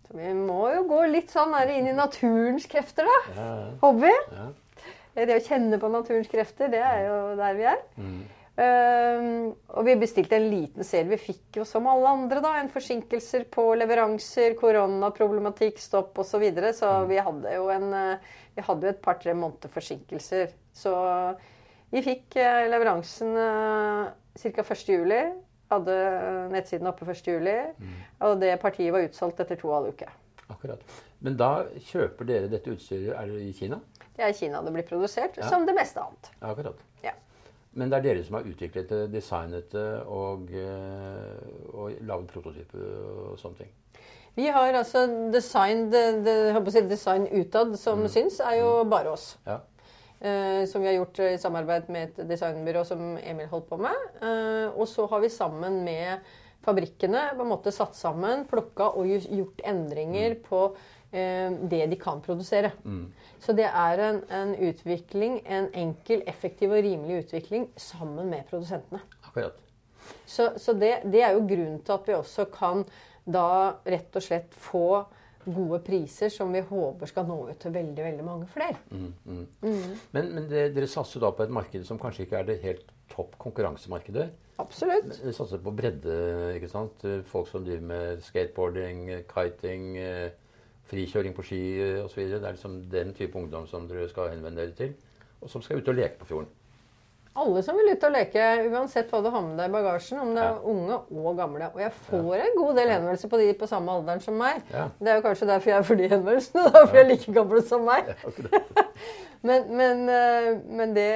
Så 0.05 0.19
vi 0.19 0.35
må 0.37 0.67
jo 0.75 0.83
gå 0.91 0.99
litt 1.09 1.33
sånn 1.33 1.57
inn 1.73 1.89
i 1.89 1.97
naturens 1.97 2.69
krefter, 2.69 3.09
da. 3.09 3.17
Ja, 3.39 3.49
ja. 3.63 3.71
Hobby. 3.81 4.13
Ja. 4.37 4.51
Det 5.17 5.39
å 5.39 5.45
kjenne 5.45 5.81
på 5.81 5.89
naturens 5.93 6.29
krefter, 6.29 6.69
det 6.73 6.85
er 6.85 7.07
jo 7.07 7.17
der 7.41 7.57
vi 7.57 7.67
er. 7.73 7.81
Mm. 7.97 8.21
Uh, 8.53 9.49
og 9.73 9.87
vi 9.87 9.95
bestilte 9.97 10.37
en 10.37 10.51
liten 10.53 10.85
serie. 10.85 11.09
Vi 11.15 11.33
fikk 11.33 11.61
jo 11.63 11.65
som 11.69 11.87
alle 11.89 12.11
andre 12.11 12.43
da, 12.45 12.53
en 12.61 12.69
forsinkelser 12.73 13.47
på 13.53 13.65
leveranser, 13.81 14.57
koronaproblematikk, 14.61 15.81
stopp 15.81 16.21
osv. 16.21 16.35
Så, 16.35 16.43
videre. 16.43 16.75
så 16.77 16.91
mm. 16.91 17.07
vi 17.09 17.23
hadde 17.29 17.55
jo 17.57 17.71
en, 17.73 17.89
uh, 17.97 18.43
vi 18.53 18.67
hadde 18.67 18.89
jo 18.89 18.93
et 18.93 19.01
par-tre 19.05 19.35
måneder 19.39 19.73
forsinkelser. 19.73 20.53
Så 20.77 20.93
vi 21.93 22.05
fikk 22.05 22.37
uh, 22.37 22.67
leveransen 22.73 23.33
uh, 23.39 24.13
ca. 24.37 24.67
1.7. 24.69 25.17
Hadde 25.73 25.97
nettsiden 26.53 26.91
oppe 26.91 27.09
1.7. 27.09 27.41
Mm. 27.81 27.97
Og 28.29 28.37
det 28.43 28.53
partiet 28.61 28.93
var 28.93 29.09
utsolgt 29.09 29.41
etter 29.41 29.57
to 29.57 29.73
og 29.73 29.79
halv 29.79 29.95
uke. 29.97 30.13
Akkurat. 30.53 30.85
Men 31.25 31.41
da 31.41 31.53
kjøper 31.89 32.29
dere 32.29 32.49
dette 32.53 32.73
utstyret 32.75 33.15
Er 33.17 33.31
det 33.31 33.45
i 33.47 33.53
Kina? 33.57 33.79
Det 34.13 34.27
er 34.27 34.35
i 34.35 34.37
Kina 34.37 34.61
det 34.61 34.73
blir 34.75 34.85
produsert, 34.85 35.39
ja. 35.41 35.49
som 35.49 35.65
det 35.65 35.73
meste 35.77 36.03
annet. 36.03 36.29
Akkurat. 36.45 36.81
Men 37.73 37.89
det 37.89 37.99
er 37.99 38.05
dere 38.05 38.25
som 38.27 38.37
har 38.37 38.49
utviklet 38.49 38.91
det, 38.91 39.05
designet 39.15 39.71
det 39.73 39.87
og, 40.05 40.51
eh, 40.53 41.71
og 41.73 41.95
laget 42.05 42.35
prototyper 42.35 42.83
og 43.33 43.39
sånne 43.41 43.63
ting? 43.63 43.73
Vi 44.37 44.49
har 44.49 44.73
altså 44.77 45.05
design, 45.33 45.91
design 45.93 47.27
utad 47.29 47.75
som 47.81 48.01
mm. 48.05 48.09
syns, 48.13 48.41
er 48.41 48.61
jo 48.63 48.71
mm. 48.83 48.93
bare 48.93 49.13
oss. 49.13 49.27
Ja. 49.49 49.59
Eh, 50.23 50.63
som 50.71 50.85
vi 50.85 50.89
har 50.89 51.01
gjort 51.01 51.19
i 51.27 51.35
samarbeid 51.41 51.89
med 51.93 52.13
et 52.13 52.29
designbyrå 52.31 52.85
som 52.89 53.17
Emil 53.19 53.51
holdt 53.51 53.69
på 53.69 53.81
med. 53.83 54.09
Eh, 54.23 54.69
og 54.71 54.87
så 54.89 55.09
har 55.11 55.21
vi 55.25 55.33
sammen 55.33 55.83
med 55.85 56.23
fabrikkene 56.63 57.33
på 57.35 57.43
en 57.43 57.51
måte 57.51 57.73
satt 57.75 57.97
sammen, 57.99 58.47
plukka 58.49 58.93
og 58.95 59.11
gjort 59.11 59.65
endringer 59.67 60.37
mm. 60.37 60.45
på 60.47 60.65
det 61.13 61.83
de 61.91 61.97
kan 62.01 62.23
produsere. 62.25 62.71
Mm. 62.89 63.05
Så 63.43 63.53
det 63.53 63.67
er 63.69 64.01
en, 64.01 64.21
en, 64.33 64.55
utvikling, 64.69 65.41
en 65.45 65.67
enkel, 65.77 66.23
effektiv 66.31 66.73
og 66.73 66.85
rimelig 66.85 67.27
utvikling 67.27 67.67
sammen 67.77 68.31
med 68.33 68.47
produsentene. 68.49 69.03
Akkurat. 69.27 69.59
Så, 70.27 70.53
så 70.57 70.73
det, 70.73 70.95
det, 71.05 71.23
er 71.23 71.35
jo 71.37 71.47
grunnen 71.47 71.83
til 71.85 71.97
at 71.97 72.09
vi 72.09 72.15
også 72.17 72.47
kan 72.55 72.85
da 73.25 73.49
rett 73.87 74.17
og 74.19 74.25
slett 74.25 74.55
få 74.59 74.87
gode 75.43 75.81
priser 75.83 76.31
som 76.31 76.53
vi 76.55 76.63
håper 76.63 77.11
skal 77.11 77.27
nå 77.27 77.39
ut 77.51 77.59
til 77.63 77.75
veldig 77.75 78.05
veldig 78.07 78.27
mange 78.27 78.49
flere. 78.51 78.79
Mm, 78.91 79.09
mm. 79.25 79.47
Mm. 79.63 79.97
Men, 80.15 80.31
men 80.37 80.49
det, 80.51 80.69
dere 80.77 80.91
satser 80.91 81.23
da 81.23 81.33
på 81.35 81.47
et 81.47 81.55
marked 81.55 81.87
som 81.87 81.99
kanskje 82.03 82.27
ikke 82.27 82.39
er 82.41 82.49
det 82.51 82.61
helt 82.63 82.93
topp 83.13 83.35
konkurransemarkedet? 83.43 84.29
Absolutt. 84.63 85.11
Dere 85.19 85.35
satser 85.35 85.63
på 85.63 85.75
bredde. 85.75 86.15
ikke 86.57 86.71
sant? 86.71 87.03
Folk 87.29 87.51
som 87.51 87.67
driver 87.67 87.89
med 87.91 88.23
skateboarding, 88.23 89.09
kiting, 89.33 89.97
eh, 89.99 90.31
frikjøring 90.93 91.35
på 91.37 91.43
ski 91.49 91.63
osv. 92.05 92.23
Det 92.29 92.43
er 92.45 92.53
liksom 92.55 92.81
den 92.93 93.15
type 93.19 93.39
ungdom 93.41 93.67
som 93.71 93.89
dere 93.91 94.09
skal 94.13 94.31
henvende 94.35 94.61
dere 94.63 94.77
til, 94.79 94.93
og 95.43 95.51
som 95.51 95.63
skal 95.65 95.81
ut 95.83 95.89
og 95.89 95.97
leke 95.99 96.21
på 96.23 96.29
fjorden. 96.35 96.51
Alle 97.33 97.63
som 97.65 97.79
vil 97.81 97.89
ut 97.95 98.03
og 98.05 98.11
leke, 98.13 98.43
uansett 98.69 99.09
hva 99.09 99.23
du 99.25 99.31
har 99.33 99.41
med 99.41 99.57
deg 99.57 99.71
i 99.71 99.73
bagasjen, 99.73 100.19
om 100.21 100.35
det 100.37 100.43
er 100.45 100.51
Ja. 100.53 100.59
unge 100.69 100.99
og 101.17 101.37
gamle. 101.39 101.71
Og 101.73 101.81
jeg 101.81 101.93
får 102.11 102.35
en 102.45 102.59
god 102.59 102.75
del 102.77 102.91
henvendelser 102.93 103.31
på 103.33 103.39
de 103.41 103.47
på 103.57 103.69
samme 103.71 103.89
alderen 103.95 104.21
som 104.21 104.35
meg. 104.37 104.59
Ja. 104.71 104.83
Det 105.01 105.09
er 105.09 105.17
jo 105.17 105.25
kanskje 105.25 105.49
derfor 105.49 105.71
jeg 105.73 105.87
får 105.89 105.97
de 106.03 106.09
henvendelsene, 106.13 106.65
da, 106.75 106.83
for 106.85 106.99
jeg 106.99 107.07
er 107.07 107.09
like 107.15 107.33
gammel 107.39 107.63
som 107.65 107.87
meg. 107.89 108.13
Men, 109.43 109.65
men, 109.75 110.05
eh, 110.09 110.53
men 110.71 110.93
det, 110.95 111.07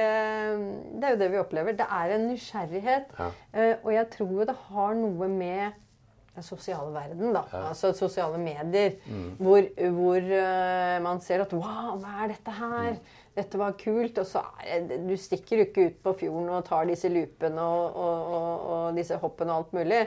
det 0.99 1.05
er 1.07 1.13
jo 1.13 1.19
det 1.21 1.27
vi 1.31 1.37
opplever. 1.39 1.71
Det 1.79 1.85
er 1.87 2.09
en 2.17 2.25
nysgjerrighet. 2.27 3.13
Ja. 3.19 3.27
Eh, 3.53 3.75
Og 3.85 3.93
jeg 3.93 4.09
tror 4.17 4.41
det 4.49 4.55
har 4.67 4.97
noe 4.99 5.29
med 5.31 5.77
den 6.37 6.45
sosiale 6.45 6.93
verden, 6.93 7.33
da. 7.33 7.43
Altså 7.69 7.91
sosiale 7.97 8.37
medier. 8.41 8.97
Hvor, 9.41 9.65
hvor 9.97 10.21
uh, 10.21 10.97
man 11.03 11.21
ser 11.25 11.43
at 11.43 11.53
Wow, 11.57 11.97
hva 12.01 12.23
er 12.23 12.33
dette 12.35 12.53
her? 12.53 12.97
Dette 13.37 13.59
var 13.59 13.77
kult. 13.81 14.17
Og 14.21 14.29
så 14.29 14.43
er 14.61 14.87
Du 15.07 15.15
stikker 15.17 15.61
jo 15.61 15.67
ikke 15.67 15.89
ut 15.89 15.99
på 16.05 16.15
fjorden 16.23 16.55
og 16.59 16.65
tar 16.67 16.87
disse 16.89 17.09
loopene 17.11 17.61
og, 17.61 18.01
og, 18.07 18.33
og, 18.39 18.65
og 18.71 18.97
disse 18.97 19.17
hoppene 19.21 19.53
og 19.53 19.63
alt 19.65 19.77
mulig. 19.79 20.01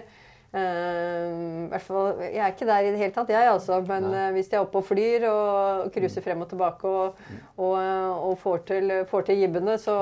Uh, 0.51 1.69
hvert 1.71 1.85
fall, 1.87 2.23
jeg 2.25 2.43
er 2.43 2.51
ikke 2.51 2.67
der 2.67 2.87
i 2.87 2.91
det 2.91 2.99
hele 2.99 3.15
tatt, 3.15 3.29
jeg 3.31 3.51
altså. 3.51 3.79
Men 3.87 4.09
eh, 4.11 4.31
hvis 4.35 4.49
jeg 4.51 4.59
er 4.59 4.65
oppe 4.65 4.81
og 4.81 4.87
flyr 4.89 5.27
og 5.31 5.93
cruiser 5.95 6.25
frem 6.25 6.43
og 6.43 6.51
tilbake 6.51 6.91
og, 6.91 7.21
og, 7.55 7.77
og 7.77 8.35
får, 8.39 8.65
til, 8.73 8.95
får 9.11 9.29
til 9.29 9.45
jibbene, 9.45 9.79
så 9.79 9.95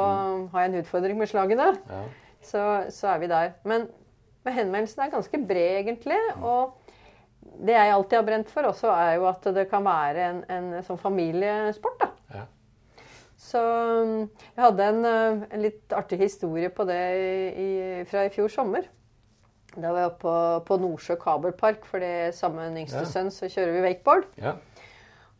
har 0.54 0.64
jeg 0.64 0.72
en 0.72 0.78
utfordring 0.80 1.20
med 1.20 1.28
slagene. 1.28 1.68
Ja. 1.90 2.00
Så, 2.40 2.64
så 2.96 3.12
er 3.12 3.20
vi 3.20 3.28
der. 3.28 3.52
Men, 3.68 3.88
men 4.48 4.56
henvendelsen 4.56 5.04
er 5.06 5.12
ganske 5.14 5.40
bred, 5.48 5.82
egentlig. 5.84 6.18
Og 6.42 6.76
det 7.64 7.74
jeg 7.76 7.94
alltid 7.94 8.18
har 8.18 8.26
brent 8.26 8.50
for 8.52 8.68
også, 8.68 8.90
er 8.92 9.16
jo 9.18 9.26
at 9.30 9.46
det 9.56 9.68
kan 9.70 9.86
være 9.86 10.28
en, 10.32 10.44
en 10.52 10.70
sånn 10.86 11.00
familiesport. 11.00 12.00
da. 12.02 12.10
Ja. 12.34 12.44
Så 13.38 13.60
um, 13.62 14.14
jeg 14.56 14.64
hadde 14.64 14.86
en, 14.92 15.04
uh, 15.06 15.44
en 15.54 15.62
litt 15.62 15.94
artig 15.94 16.18
historie 16.24 16.70
på 16.74 16.84
det 16.88 17.02
i, 17.54 17.68
fra 18.10 18.24
i 18.26 18.32
fjor 18.34 18.50
sommer. 18.52 18.88
Da 19.76 19.92
var 19.92 20.00
jeg 20.02 20.10
oppe 20.10 20.24
på, 20.24 20.34
på 20.66 20.78
Nordsjø 20.82 21.14
kabelpark, 21.22 21.84
for 21.86 22.02
det 22.02 22.34
samme 22.34 22.64
min 22.66 22.82
yngste 22.82 23.04
Ja. 23.04 23.10
sønn 23.12 23.30
så 23.30 23.46
kjører 23.52 23.76
vi 23.76 23.84
wakeboard. 23.86 24.26
ja. 24.42 24.56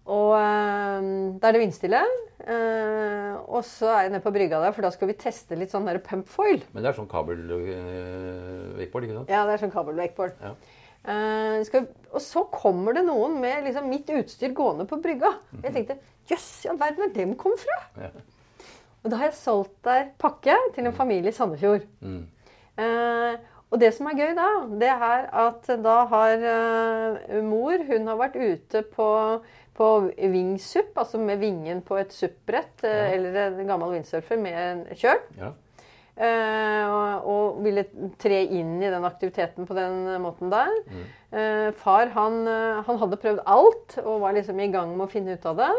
Og 0.09 0.33
um, 0.33 1.37
da 1.39 1.51
er 1.51 1.57
det 1.57 1.63
vindstille. 1.63 2.01
Uh, 2.39 3.35
og 3.51 3.65
så 3.67 3.91
er 3.93 4.07
jeg 4.07 4.13
nede 4.15 4.25
på 4.25 4.33
brygga 4.33 4.61
der, 4.63 4.73
for 4.73 4.87
da 4.87 4.91
skal 4.95 5.11
vi 5.11 5.17
teste 5.21 5.59
litt 5.59 5.73
sånn 5.75 5.89
der 5.89 6.01
pump 6.05 6.29
foil. 6.33 6.63
Men 6.73 6.85
det 6.85 6.91
er 6.91 6.97
sånn 6.97 7.11
kabel-wakeboard, 7.11 9.05
ikke 9.05 9.19
sant? 9.19 9.33
Ja, 9.33 9.43
det 9.45 9.57
er 9.57 9.65
sånn 9.65 9.75
kabel-wakeboard. 9.75 10.39
Ja. 10.41 10.55
Uh, 11.09 11.59
skal, 11.65 11.87
og 12.11 12.23
så 12.25 12.43
kommer 12.53 12.97
det 12.97 13.05
noen 13.07 13.37
med 13.43 13.69
liksom, 13.69 13.87
mitt 13.91 14.09
utstyr 14.13 14.55
gående 14.57 14.89
på 14.89 15.01
brygga. 15.05 15.35
Jeg 15.63 15.77
tenkte 15.77 16.01
jøss, 16.29 16.49
i 16.65 16.73
all 16.73 16.81
verden 16.81 17.05
hvor 17.05 17.15
dem 17.15 17.37
kom 17.41 17.55
fra? 17.61 17.79
Ja. 18.01 18.11
Og 19.05 19.13
da 19.13 19.21
har 19.21 19.31
jeg 19.31 19.39
solgt 19.39 19.77
der 19.87 20.11
pakke 20.21 20.57
til 20.75 20.89
en 20.89 20.97
familie 20.97 21.33
i 21.33 21.37
Sandefjord. 21.37 21.87
Mm. 22.01 22.25
Uh, 22.79 23.35
og 23.69 23.81
det 23.83 23.91
som 23.97 24.09
er 24.09 24.17
gøy 24.17 24.35
da, 24.39 24.49
det 24.81 24.89
er 24.89 25.25
at 25.45 25.67
da 25.85 25.97
har 26.09 26.45
uh, 26.45 27.39
mor 27.45 27.83
Hun 27.89 28.07
har 28.09 28.21
vært 28.21 28.39
ute 28.39 28.83
på, 28.95 29.09
på 29.79 29.89
wingsup, 30.19 30.91
altså 30.99 31.21
med 31.23 31.39
vingen 31.39 31.81
på 31.87 31.99
et 32.01 32.13
SUP-brett 32.15 32.83
Ja. 32.83 33.09
eller 33.15 33.39
en 33.47 33.71
gammel 33.71 33.95
windsurfer 33.95 34.41
med 34.41 34.59
en 34.59 34.85
kjøl. 34.99 35.23
Ja. 35.39 35.55
Uh, 36.19 37.23
og, 37.31 37.61
ville 37.63 37.85
tre 38.19 38.41
inn 38.59 38.81
i 38.83 38.91
den 38.91 39.05
aktiviteten 39.07 39.69
på 39.69 39.77
den 39.77 40.09
måten 40.23 40.51
der. 40.51 40.73
Eh, 41.31 41.69
far 41.79 42.11
han, 42.15 42.41
eh, 42.49 42.81
han 42.87 42.99
hadde 42.99 43.19
prøvd 43.21 43.43
alt 43.47 43.99
og 44.01 44.23
var 44.25 44.35
liksom 44.35 44.59
i 44.65 44.71
gang 44.73 44.97
med 44.97 45.07
å 45.07 45.13
finne 45.13 45.37
ut 45.37 45.47
av 45.47 45.59
det. 45.61 45.71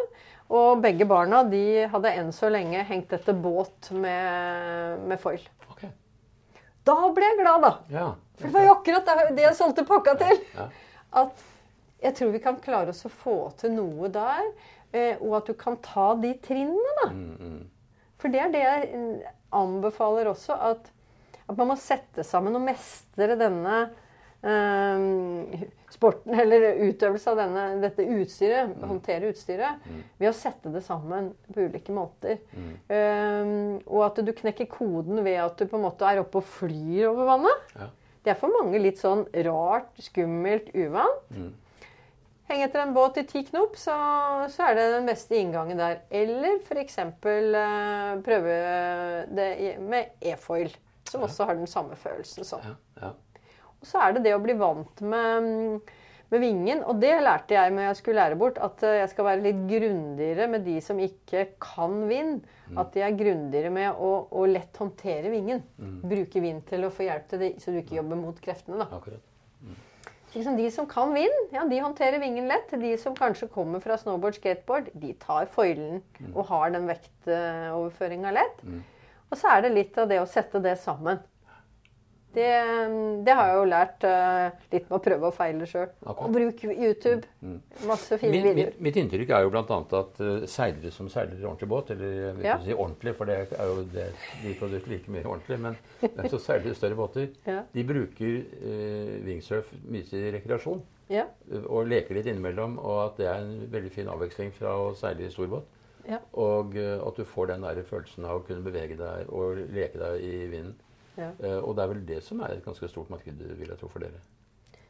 Og 0.49 0.81
begge 0.83 1.07
barna 1.09 1.41
de 1.49 1.87
hadde 1.91 2.13
enn 2.21 2.31
så 2.33 2.51
lenge 2.53 2.85
hengt 2.87 3.11
etter 3.17 3.35
båt 3.35 3.91
med, 3.91 5.03
med 5.09 5.19
foil. 5.21 5.41
Okay. 5.73 5.89
Da 6.87 6.95
ble 7.13 7.31
jeg 7.31 7.39
glad, 7.41 7.65
da. 7.65 7.73
Ja. 7.91 8.07
For 8.39 8.47
det 8.47 8.55
var 8.55 8.67
jo 8.67 8.75
akkurat 8.77 9.11
det- 9.35 9.43
jeg 9.43 9.57
solgte 9.59 9.87
pakka 9.89 10.15
til. 10.21 10.39
Ja. 10.55 10.69
At 11.25 11.43
jeg 12.01 12.15
tror 12.15 12.31
vi 12.31 12.39
kan 12.43 12.59
klare 12.63 12.93
oss 12.93 13.05
å 13.05 13.11
få 13.11 13.37
til 13.59 13.73
noe 13.75 14.07
der. 14.13 14.51
eh, 14.93 15.17
Og 15.21 15.35
at 15.41 15.45
du 15.51 15.53
kan 15.53 15.77
ta 15.83 16.13
de 16.15 16.33
trinnene, 16.43 16.93
da. 17.03 17.09
Mm, 17.11 17.35
mm. 17.39 17.65
For 18.19 18.29
det 18.33 18.39
er 18.43 18.51
det 18.53 18.61
jeg 18.65 18.89
mm, 18.93 19.17
anbefaler 19.55 20.27
også, 20.31 20.53
at, 20.59 20.89
at 21.47 21.57
man 21.57 21.71
må 21.71 21.75
sette 21.79 22.23
sammen 22.27 22.55
og 22.55 22.65
mestre 22.65 23.35
denne 23.39 23.75
eh, 24.43 25.67
sporten, 25.91 26.33
eller 26.39 26.77
utøvelse 26.89 27.31
av 27.31 27.39
denne, 27.41 27.63
dette 27.83 28.05
utstyret, 28.05 28.75
håndtere 28.87 29.31
utstyret, 29.33 29.85
ved 30.19 30.29
å 30.29 30.35
sette 30.35 30.71
det 30.73 30.83
sammen 30.85 31.31
på 31.53 31.65
ulike 31.67 31.95
måter. 31.95 32.37
Eh, 32.87 33.53
og 33.87 34.03
at 34.07 34.21
du 34.25 34.31
knekker 34.35 34.69
koden 34.71 35.23
ved 35.25 35.39
at 35.43 35.57
du 35.59 35.65
på 35.67 35.79
en 35.79 35.87
måte 35.87 36.07
er 36.07 36.21
oppe 36.23 36.39
og 36.41 36.47
flyr 36.59 37.09
over 37.11 37.33
vannet. 37.33 37.73
Ja. 37.79 37.89
Det 38.23 38.33
er 38.33 38.39
for 38.41 38.51
mange 38.51 38.79
litt 38.83 38.99
sånn 38.99 39.23
rart, 39.47 39.93
skummelt, 40.03 40.69
uvant. 40.75 41.33
Mm. 42.49 42.55
Henge 42.55 42.65
etter 42.65 42.81
en 42.81 42.93
båt 42.93 43.17
i 43.21 43.23
ti 43.29 43.43
knop, 43.45 43.77
så, 43.77 43.95
så 44.49 44.69
er 44.69 44.77
det 44.77 44.89
den 44.95 45.07
beste 45.09 45.37
inngangen 45.37 45.77
der. 45.77 46.01
Eller 46.09 46.57
f.eks. 46.63 46.97
Eh, 46.97 48.19
prøve 48.25 48.59
det 49.37 49.77
med 49.85 50.15
e-foil, 50.21 50.73
som 51.09 51.27
også 51.27 51.45
har 51.45 51.59
den 51.59 51.69
samme 51.69 51.97
følelsen. 51.99 52.47
Sånn. 52.47 52.65
Ja. 52.65 52.75
Ja. 53.03 53.13
Og 53.79 53.87
så 53.87 54.01
er 54.01 54.17
det 54.17 54.25
det 54.25 54.33
å 54.35 54.41
bli 54.41 54.57
vant 54.59 55.03
med, 55.05 55.93
med 56.33 56.41
vingen. 56.41 56.81
Og 56.89 56.97
det 56.99 57.13
lærte 57.21 57.53
jeg 57.53 57.75
når 57.75 57.85
jeg 57.91 58.01
skulle 58.01 58.25
lære 58.25 58.41
bort, 58.41 58.57
at 58.57 58.81
eh, 58.81 58.97
jeg 59.03 59.13
skal 59.13 59.29
være 59.29 59.45
litt 59.45 59.63
grundigere 59.69 60.49
med 60.49 60.65
de 60.65 60.81
som 60.81 61.05
ikke 61.05 61.51
kan 61.61 62.01
vind. 62.09 62.41
At 62.81 62.97
de 62.97 63.05
er 63.05 63.17
grundigere 63.17 63.69
med 63.73 63.93
å, 63.93 64.11
å 64.33 64.49
lett 64.49 64.81
håndtere 64.81 65.29
vingen. 65.29 65.61
Bruke 66.01 66.41
vind 66.41 66.65
til 66.69 66.89
å 66.89 66.91
få 66.93 67.05
hjelp 67.05 67.29
til 67.29 67.45
det, 67.45 67.55
så 67.61 67.73
du 67.77 67.83
ikke 67.83 68.01
jobber 68.01 68.25
mot 68.25 68.41
kreftene. 68.41 68.81
da. 68.81 68.89
Akkurat. 68.97 69.28
Liksom 70.33 70.57
de 70.57 70.67
som 70.71 70.85
kan 70.87 71.13
vind, 71.13 71.39
ja, 71.51 71.63
de 71.65 71.79
håndterer 71.81 72.19
vingen 72.21 72.47
lett. 72.47 72.69
De 72.69 72.91
som 73.01 73.15
kanskje 73.17 73.47
kommer 73.49 73.81
fra 73.81 73.97
snowboard, 73.97 74.35
skateboard, 74.37 74.91
de 74.93 75.13
tar 75.17 75.49
foilen 75.49 76.03
og 76.35 76.45
har 76.51 76.69
den 76.75 76.85
vektoverføringa 76.89 78.31
lett. 78.37 78.61
Og 79.29 79.37
så 79.37 79.55
er 79.55 79.65
det 79.65 79.73
litt 79.73 79.97
av 79.97 80.09
det 80.09 80.19
å 80.21 80.29
sette 80.29 80.61
det 80.61 80.75
sammen. 80.81 81.19
Det, 82.29 82.45
det 83.25 83.33
har 83.33 83.47
jeg 83.49 83.55
jo 83.57 83.63
lært 83.71 84.03
uh, 84.05 84.57
litt 84.69 84.83
med 84.85 84.95
å 84.99 85.01
prøve 85.01 85.29
og 85.31 85.33
feile 85.33 85.65
sjøl. 85.65 85.87
Og 86.13 86.27
bruke 86.29 86.69
YouTube. 86.75 87.23
Masse 87.89 88.19
fine 88.21 88.29
Min, 88.35 88.43
videoer. 88.45 88.67
mitt, 88.69 88.81
mitt 88.85 88.99
inntrykk 89.01 89.31
er 89.33 89.45
jo 89.47 89.49
bl.a. 89.55 89.63
at 89.65 90.19
uh, 90.21 90.43
seilere 90.45 90.91
som 90.93 91.09
seiler 91.09 91.39
ordentlig 91.41 91.69
båt, 91.71 91.89
eller 91.95 92.11
jeg 92.19 92.35
vil 92.37 92.45
Ja. 92.45 92.57
si 92.61 92.75
ordentlig, 92.75 93.15
for 93.17 93.25
det 93.25 93.37
er 93.57 93.71
jo 93.71 93.81
det, 93.95 94.05
de 94.43 94.53
produktene 94.59 94.93
like 94.93 95.13
mye 95.15 95.25
ordentlig, 95.25 95.57
men 95.63 95.77
de 96.19 96.29
som 96.29 96.43
seiler 96.43 96.77
større 96.77 96.99
båter, 96.99 97.31
Ja. 97.49 97.63
de 97.73 97.83
bruker 97.89 98.35
uh, 98.61 99.15
wingsurf 99.25 99.71
mye 99.89 100.05
til 100.11 100.29
rekreasjon. 100.37 100.83
Ja, 101.09 101.23
Og 101.65 101.87
leker 101.89 102.13
litt 102.13 102.27
innimellom, 102.29 102.75
og 102.77 102.99
at 103.07 103.15
det 103.17 103.25
er 103.31 103.39
en 103.41 103.55
veldig 103.73 103.89
fin 103.95 104.11
avveksling 104.13 104.51
fra 104.53 104.75
å 104.77 104.91
seile 104.93 105.25
i 105.25 105.31
stor 105.33 105.49
båt. 105.49 105.65
ja, 106.05 106.19
Og 106.37 106.77
at 106.77 107.17
du 107.17 107.23
får 107.25 107.47
den 107.55 107.65
der 107.65 107.81
følelsen 107.81 108.25
av 108.29 108.37
å 108.37 108.45
kunne 108.45 108.61
bevege 108.61 108.93
deg 108.99 109.25
og 109.33 109.57
leke 109.73 109.97
deg 109.97 110.21
i 110.21 110.45
vinden. 110.53 110.75
Ja. 111.19 111.31
Uh, 111.43 111.61
og 111.61 111.77
det 111.77 111.85
er 111.85 111.93
vel 111.93 112.03
det 112.07 112.19
som 112.25 112.43
er 112.45 112.55
et 112.55 112.65
ganske 112.65 112.89
stort 112.91 113.11
marked, 113.13 113.45
vil 113.59 113.69
jeg 113.69 113.79
tro, 113.79 113.91
for 113.91 114.03
dere. 114.03 114.21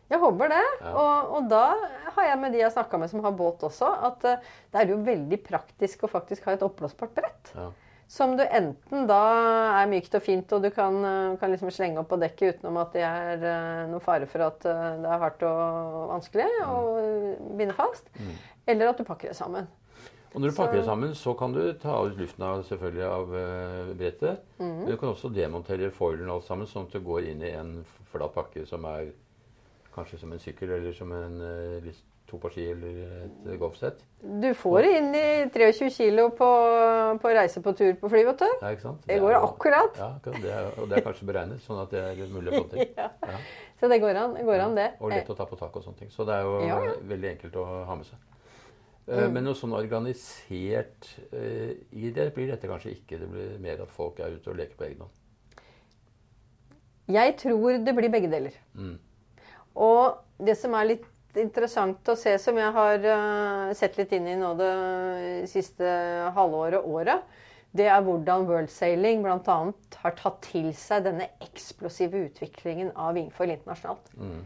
Jeg 0.09 0.21
håper 0.23 0.49
det. 0.49 0.63
Ja. 0.81 0.93
Og, 0.97 1.35
og 1.37 1.51
da 1.51 1.65
har 2.15 2.31
jeg 2.31 2.39
med 2.41 2.55
de 2.55 2.63
jeg 2.63 2.73
snakka 2.73 2.97
med 2.97 3.11
som 3.11 3.21
har 3.25 3.35
båt 3.37 3.61
også, 3.67 3.91
at 4.09 4.25
uh, 4.25 4.55
det 4.71 4.81
er 4.81 4.95
jo 4.95 5.03
veldig 5.05 5.43
praktisk 5.45 6.05
å 6.05 6.11
faktisk 6.11 6.49
ha 6.49 6.57
et 6.57 6.65
oppblåsbart 6.65 7.13
brett. 7.17 7.53
Ja. 7.53 7.69
Som 8.09 8.33
du 8.39 8.41
enten 8.41 9.05
da 9.05 9.21
er 9.83 9.89
mykt 9.91 10.15
og 10.17 10.23
fint, 10.25 10.53
og 10.55 10.63
du 10.65 10.71
kan, 10.73 10.95
eh, 11.05 11.35
kan 11.37 11.51
liksom 11.53 11.69
slenge 11.69 12.01
opp 12.01 12.07
på 12.09 12.17
dekket 12.17 12.55
utenom 12.57 12.79
at 12.81 12.95
det 12.97 13.03
er 13.05 13.43
uh, 13.43 13.83
noen 13.91 14.01
fare 14.01 14.25
for 14.25 14.47
at 14.47 14.65
uh, 14.65 14.95
det 14.97 15.11
er 15.13 15.21
hardt 15.21 15.45
og 15.45 16.07
vanskelig 16.15 16.47
å 16.65 16.79
binde 17.59 17.75
fast. 17.77 18.09
Eller 18.65 18.89
at 18.89 18.97
du 18.97 19.05
pakker 19.05 19.29
det 19.29 19.37
sammen. 19.37 19.69
Og 20.33 20.41
når 20.43 20.51
du 20.51 20.55
pakker 20.59 20.77
det 20.77 20.85
sammen, 20.85 21.15
så 21.17 21.33
kan 21.37 21.53
du 21.55 21.61
ta 21.81 21.95
ut 22.05 22.17
luften 22.19 22.43
av, 22.45 22.61
selvfølgelig 22.67 23.05
av 23.07 23.33
eh, 23.39 23.93
brettet. 23.97 24.43
Mhm. 24.59 24.75
Men 24.83 24.91
du 24.91 24.97
kan 24.97 25.09
også 25.09 25.31
demontere 25.33 25.89
foilen 25.91 26.29
alt 26.29 26.45
sammen, 26.45 26.67
sånn 26.69 26.85
at 26.85 26.93
det 26.93 27.03
går 27.05 27.31
inn 27.31 27.41
i 27.41 27.49
en 27.57 27.73
flat 28.11 28.33
pakke 28.35 28.65
som 28.69 28.85
er 28.85 29.09
kanskje 29.95 30.19
som 30.21 30.31
en 30.31 30.39
sykkel, 30.39 30.69
eller 30.77 30.93
som 30.93 31.11
en 31.11 31.41
uh, 31.41 31.79
litt- 31.83 32.05
to 32.29 32.37
par 32.37 32.51
ski 32.53 32.61
eller 32.69 32.97
et 33.25 33.47
eh, 33.49 33.55
golfsett. 33.57 34.03
Du 34.21 34.51
får 34.53 34.83
det 34.85 34.89
inn 34.99 35.15
i 35.17 35.23
23 35.49 35.87
kilo 35.89 36.27
på, 36.37 36.49
på 37.23 37.31
reise 37.33 37.61
på 37.65 37.73
tur 37.73 37.95
på 37.97 38.11
fly, 38.13 38.21
vet 38.27 38.43
du. 38.43 38.45
Ja, 38.61 38.69
ikke 38.75 38.83
sant? 38.85 38.99
Det 39.07 39.15
det 39.15 39.23
går 39.23 39.33
jo- 39.33 39.39
akkurat. 39.47 39.97
Ja, 39.97 40.11
akkurat. 40.19 40.41
det 40.43 40.51
er, 40.53 40.69
og 40.77 40.89
det 40.91 40.99
er 40.99 41.05
kanskje 41.07 41.25
beregnet, 41.25 41.63
sånn 41.65 41.81
at 41.81 41.89
det 41.89 42.03
er 42.05 42.29
mulig 42.29 42.53
å 42.53 42.61
få 42.61 42.69
til. 42.75 42.85
Ja. 43.01 43.07
Ja. 43.25 43.39
Så 43.81 43.89
det 43.89 43.97
går 44.03 44.13
an, 44.21 44.35
går 44.45 44.61
an 44.61 44.75
det. 44.77 44.91
Og 44.99 45.09
lett 45.09 45.29
å 45.33 45.35
ta 45.39 45.45
på 45.49 45.57
tak 45.57 45.73
og 45.75 45.83
sånne 45.87 46.03
ting. 46.03 46.11
Så 46.13 46.25
det 46.27 46.35
er 46.37 46.45
jo 46.45 46.93
veldig 47.09 47.29
enkelt 47.33 47.55
å 47.57 47.65
ha 47.89 47.95
med 47.95 48.05
seg. 48.05 48.21
Eh, 49.09 49.25
Mm. 49.25 49.33
Men 49.33 49.47
noe 49.47 49.57
sånn 49.57 49.73
organisert 49.73 51.07
uh, 51.33 51.71
i 51.97 52.11
det 52.13 52.27
blir 52.35 52.51
dette 52.51 52.69
kanskje 52.69 52.93
ikke. 52.93 53.17
Det 53.17 53.29
blir 53.31 53.55
mer 53.61 53.81
at 53.81 53.93
folk 53.93 54.19
er 54.21 54.35
ute 54.37 54.51
og 54.51 54.59
leker 54.59 54.77
på 54.77 54.85
egen 54.85 55.05
hånd. 55.05 55.63
Jeg 57.09 57.37
tror 57.41 57.79
det 57.81 57.95
blir 57.97 58.11
begge 58.13 58.29
deler. 58.29 58.57
Mm. 58.77 58.99
Og 59.81 60.19
det 60.45 60.53
som 60.59 60.75
er 60.77 60.91
litt 60.91 61.07
interessant 61.39 62.09
å 62.09 62.15
se, 62.17 62.35
som 62.41 62.57
jeg 62.57 62.73
har 62.75 63.05
uh, 63.05 63.73
sett 63.77 63.97
litt 63.97 64.13
inn 64.13 64.27
i 64.29 64.37
nå 64.37 64.53
det 64.59 64.73
siste 65.49 65.89
halvåret, 66.35 66.85
året, 66.85 67.25
det 67.73 67.85
er 67.89 68.01
hvordan 68.05 68.45
World 68.49 68.69
Sailing 68.73 69.21
bl.a. 69.25 69.57
har 70.03 70.15
tatt 70.17 70.39
til 70.45 70.69
seg 70.77 71.05
denne 71.05 71.29
eksplosive 71.45 72.27
utviklingen 72.29 72.93
av 72.97 73.13
Wingfoil 73.17 73.53
internasjonalt. 73.53 74.09
Mm. 74.17 74.39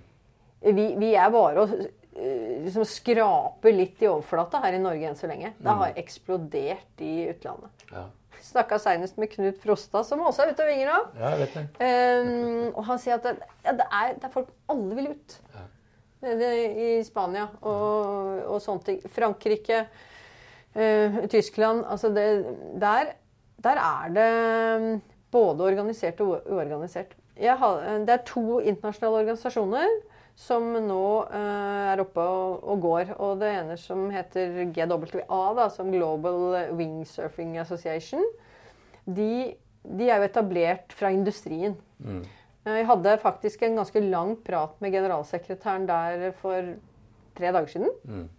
Vi, 0.63 0.87
vi, 0.99 1.11
er 1.19 1.31
bare 1.31 1.63
å 1.63 1.83
liksom 2.15 2.85
skraper 2.85 3.73
litt 3.73 4.01
i 4.03 4.09
overflata 4.09 4.61
her 4.63 4.77
i 4.77 4.81
Norge 4.81 5.07
enn 5.09 5.17
så 5.17 5.29
lenge. 5.29 5.53
Det 5.57 5.77
har 5.79 5.95
eksplodert 5.99 7.01
i 7.01 7.13
utlandet. 7.31 7.87
Ja. 7.91 8.05
Snakka 8.43 8.77
seinest 8.81 9.17
med 9.17 9.31
Knut 9.31 9.59
Frosta, 9.63 10.03
som 10.03 10.21
også 10.21 10.43
er 10.43 10.51
ute 10.51 10.65
og 10.65 10.69
vinger 10.69 10.89
nå. 10.91 10.97
ja, 11.21 11.29
jeg 11.31 11.41
vet 11.41 11.53
det. 11.55 11.63
Um, 11.79 12.65
og 12.73 12.81
han 12.89 12.99
sier 12.99 13.15
at 13.15 13.25
det, 13.29 13.47
ja, 13.63 13.75
det, 13.79 13.87
er, 13.87 14.17
det 14.19 14.27
er 14.27 14.33
folk 14.33 14.51
alle 14.73 14.97
vil 14.99 15.13
ut. 15.13 15.37
Ja. 15.53 15.63
Det, 16.23 16.51
I 16.79 16.89
Spania 17.07 17.47
og, 17.61 18.43
og 18.51 18.59
sånne 18.63 18.87
ting. 18.87 18.99
Frankrike, 19.15 19.85
uh, 20.75 21.17
Tyskland 21.31 21.87
altså 21.87 22.11
det, 22.15 22.27
der, 22.83 23.15
der 23.63 23.83
er 23.83 24.13
det 24.19 24.29
både 25.33 25.65
organisert 25.71 26.21
og 26.23 26.43
uorganisert. 26.45 27.15
Har, 27.39 27.79
det 28.05 28.13
er 28.13 28.27
to 28.27 28.59
internasjonale 28.61 29.23
organisasjoner 29.23 29.87
som 30.39 30.65
nå 30.73 31.07
uh, 31.29 31.91
er 31.93 32.01
oppe 32.01 32.23
og, 32.23 32.63
og, 32.63 32.79
går. 32.83 33.13
Og 33.21 33.41
det 33.41 33.51
ene 33.59 33.77
som 33.79 34.07
heter 34.13 34.63
GWA, 34.73 35.41
da, 35.59 35.67
som 35.73 35.91
Global 35.93 36.73
Wingsurfing 36.77 37.57
Association, 37.61 38.23
de, 39.05 39.53
de 39.83 40.09
er 40.09 40.21
jo 40.21 40.29
etablert 40.29 40.95
fra 40.97 41.11
industrien. 41.13 41.77
Mm. 41.99 42.23
Jeg 42.63 42.87
hadde 42.87 43.17
faktisk 43.19 43.63
en 43.65 43.81
ganske 43.81 43.99
lang 44.05 44.37
prat 44.45 44.77
med 44.81 44.93
generalsekretæren 44.95 45.87
der 45.89 46.29
for 46.39 46.75
tre 47.35 47.51
dager 47.51 47.73
siden. 47.73 47.91
Mm. 48.07 48.29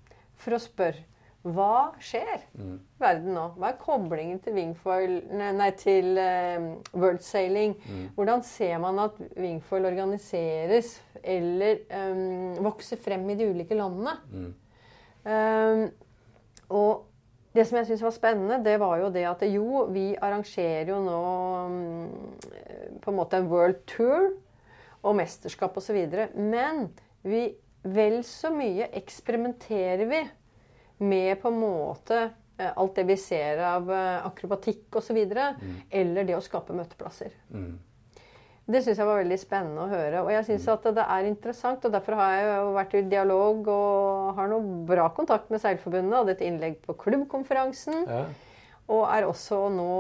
For 0.41 0.57
å 0.57 0.63
spørre 0.63 1.05
hva 1.45 1.93
skjer 2.01 2.41
Mm. 2.57 2.77
i 2.81 3.01
verden 3.03 3.35
nå? 3.37 3.45
Hva 3.59 3.69
er 3.69 3.81
koblingen 3.81 4.39
til, 4.41 4.55
wingfoil, 4.57 5.17
nei, 5.31 5.71
til 5.77 6.17
eh, 6.19 6.69
world 6.97 7.21
sailing? 7.21 7.75
Mm. 7.85 8.07
Hvordan 8.17 8.45
ser 8.49 8.79
man 8.81 8.99
at 9.03 9.19
wingfoil 9.37 9.85
organiseres 9.85 11.03
eller 11.23 11.83
um, 11.93 12.55
vokser 12.65 12.97
frem 12.97 13.29
i 13.31 13.37
de 13.37 13.49
ulike 13.51 13.77
landene? 13.77 14.15
Mm. 14.33 14.55
Um, 15.25 15.91
og 16.71 17.05
det 17.55 17.67
som 17.69 17.79
jeg 17.79 17.87
syns 17.91 18.03
var 18.03 18.15
spennende, 18.17 18.65
det 18.65 18.79
var 18.81 18.97
jo 19.03 19.11
det 19.13 19.27
at 19.29 19.45
jo, 19.47 19.85
vi 19.93 20.15
arrangerer 20.17 20.89
jo 20.89 21.03
nå 21.05 21.21
um, 21.67 22.97
på 23.05 23.13
en 23.13 23.19
måte 23.19 23.37
en 23.39 23.51
world 23.53 23.85
tour 23.87 24.33
og 25.05 25.17
mesterskap 25.21 25.77
osv. 25.77 26.01
Men 26.35 26.89
vi 27.23 27.51
vel 27.85 28.23
så 28.25 28.49
mye 28.49 28.89
eksperimenterer 28.97 30.09
vi 30.09 30.23
med 31.05 31.41
på 31.43 31.53
en 31.53 31.59
måte 31.61 32.21
eh, 32.25 32.71
alt 32.71 32.95
det 32.99 33.07
vi 33.09 33.17
ser 33.21 33.63
av 33.69 33.91
eh, 33.93 34.27
akrobatikk 34.27 35.01
osv. 35.01 35.19
Mm. 35.25 35.75
Eller 35.91 36.29
det 36.29 36.39
å 36.39 36.45
skape 36.45 36.77
møteplasser. 36.77 37.35
Mm. 37.53 37.75
Det 38.65 38.81
syns 38.81 38.97
jeg 38.97 39.05
var 39.05 39.21
veldig 39.21 39.37
spennende 39.37 39.83
å 39.85 39.91
høre. 39.91 40.23
Og 40.25 40.31
jeg 40.33 40.47
syns 40.47 40.71
at 40.73 40.87
det 40.97 41.05
er 41.05 41.27
interessant, 41.29 41.85
og 41.85 41.93
derfor 41.93 42.17
har 42.17 42.33
jeg 42.33 42.47
jo 42.49 42.71
vært 42.79 42.97
i 42.97 43.05
dialog 43.13 43.69
og 43.69 44.39
har 44.39 44.49
noe 44.49 44.81
bra 44.89 45.11
kontakt 45.13 45.53
med 45.53 45.61
Seilforbundet. 45.61 46.17
Hadde 46.17 46.37
et 46.39 46.45
innlegg 46.47 46.79
på 46.87 46.97
klubbkonferansen. 47.03 48.07
Ja. 48.09 48.23
Og 48.95 49.05
er 49.13 49.29
også 49.29 49.67
nå, 49.73 49.91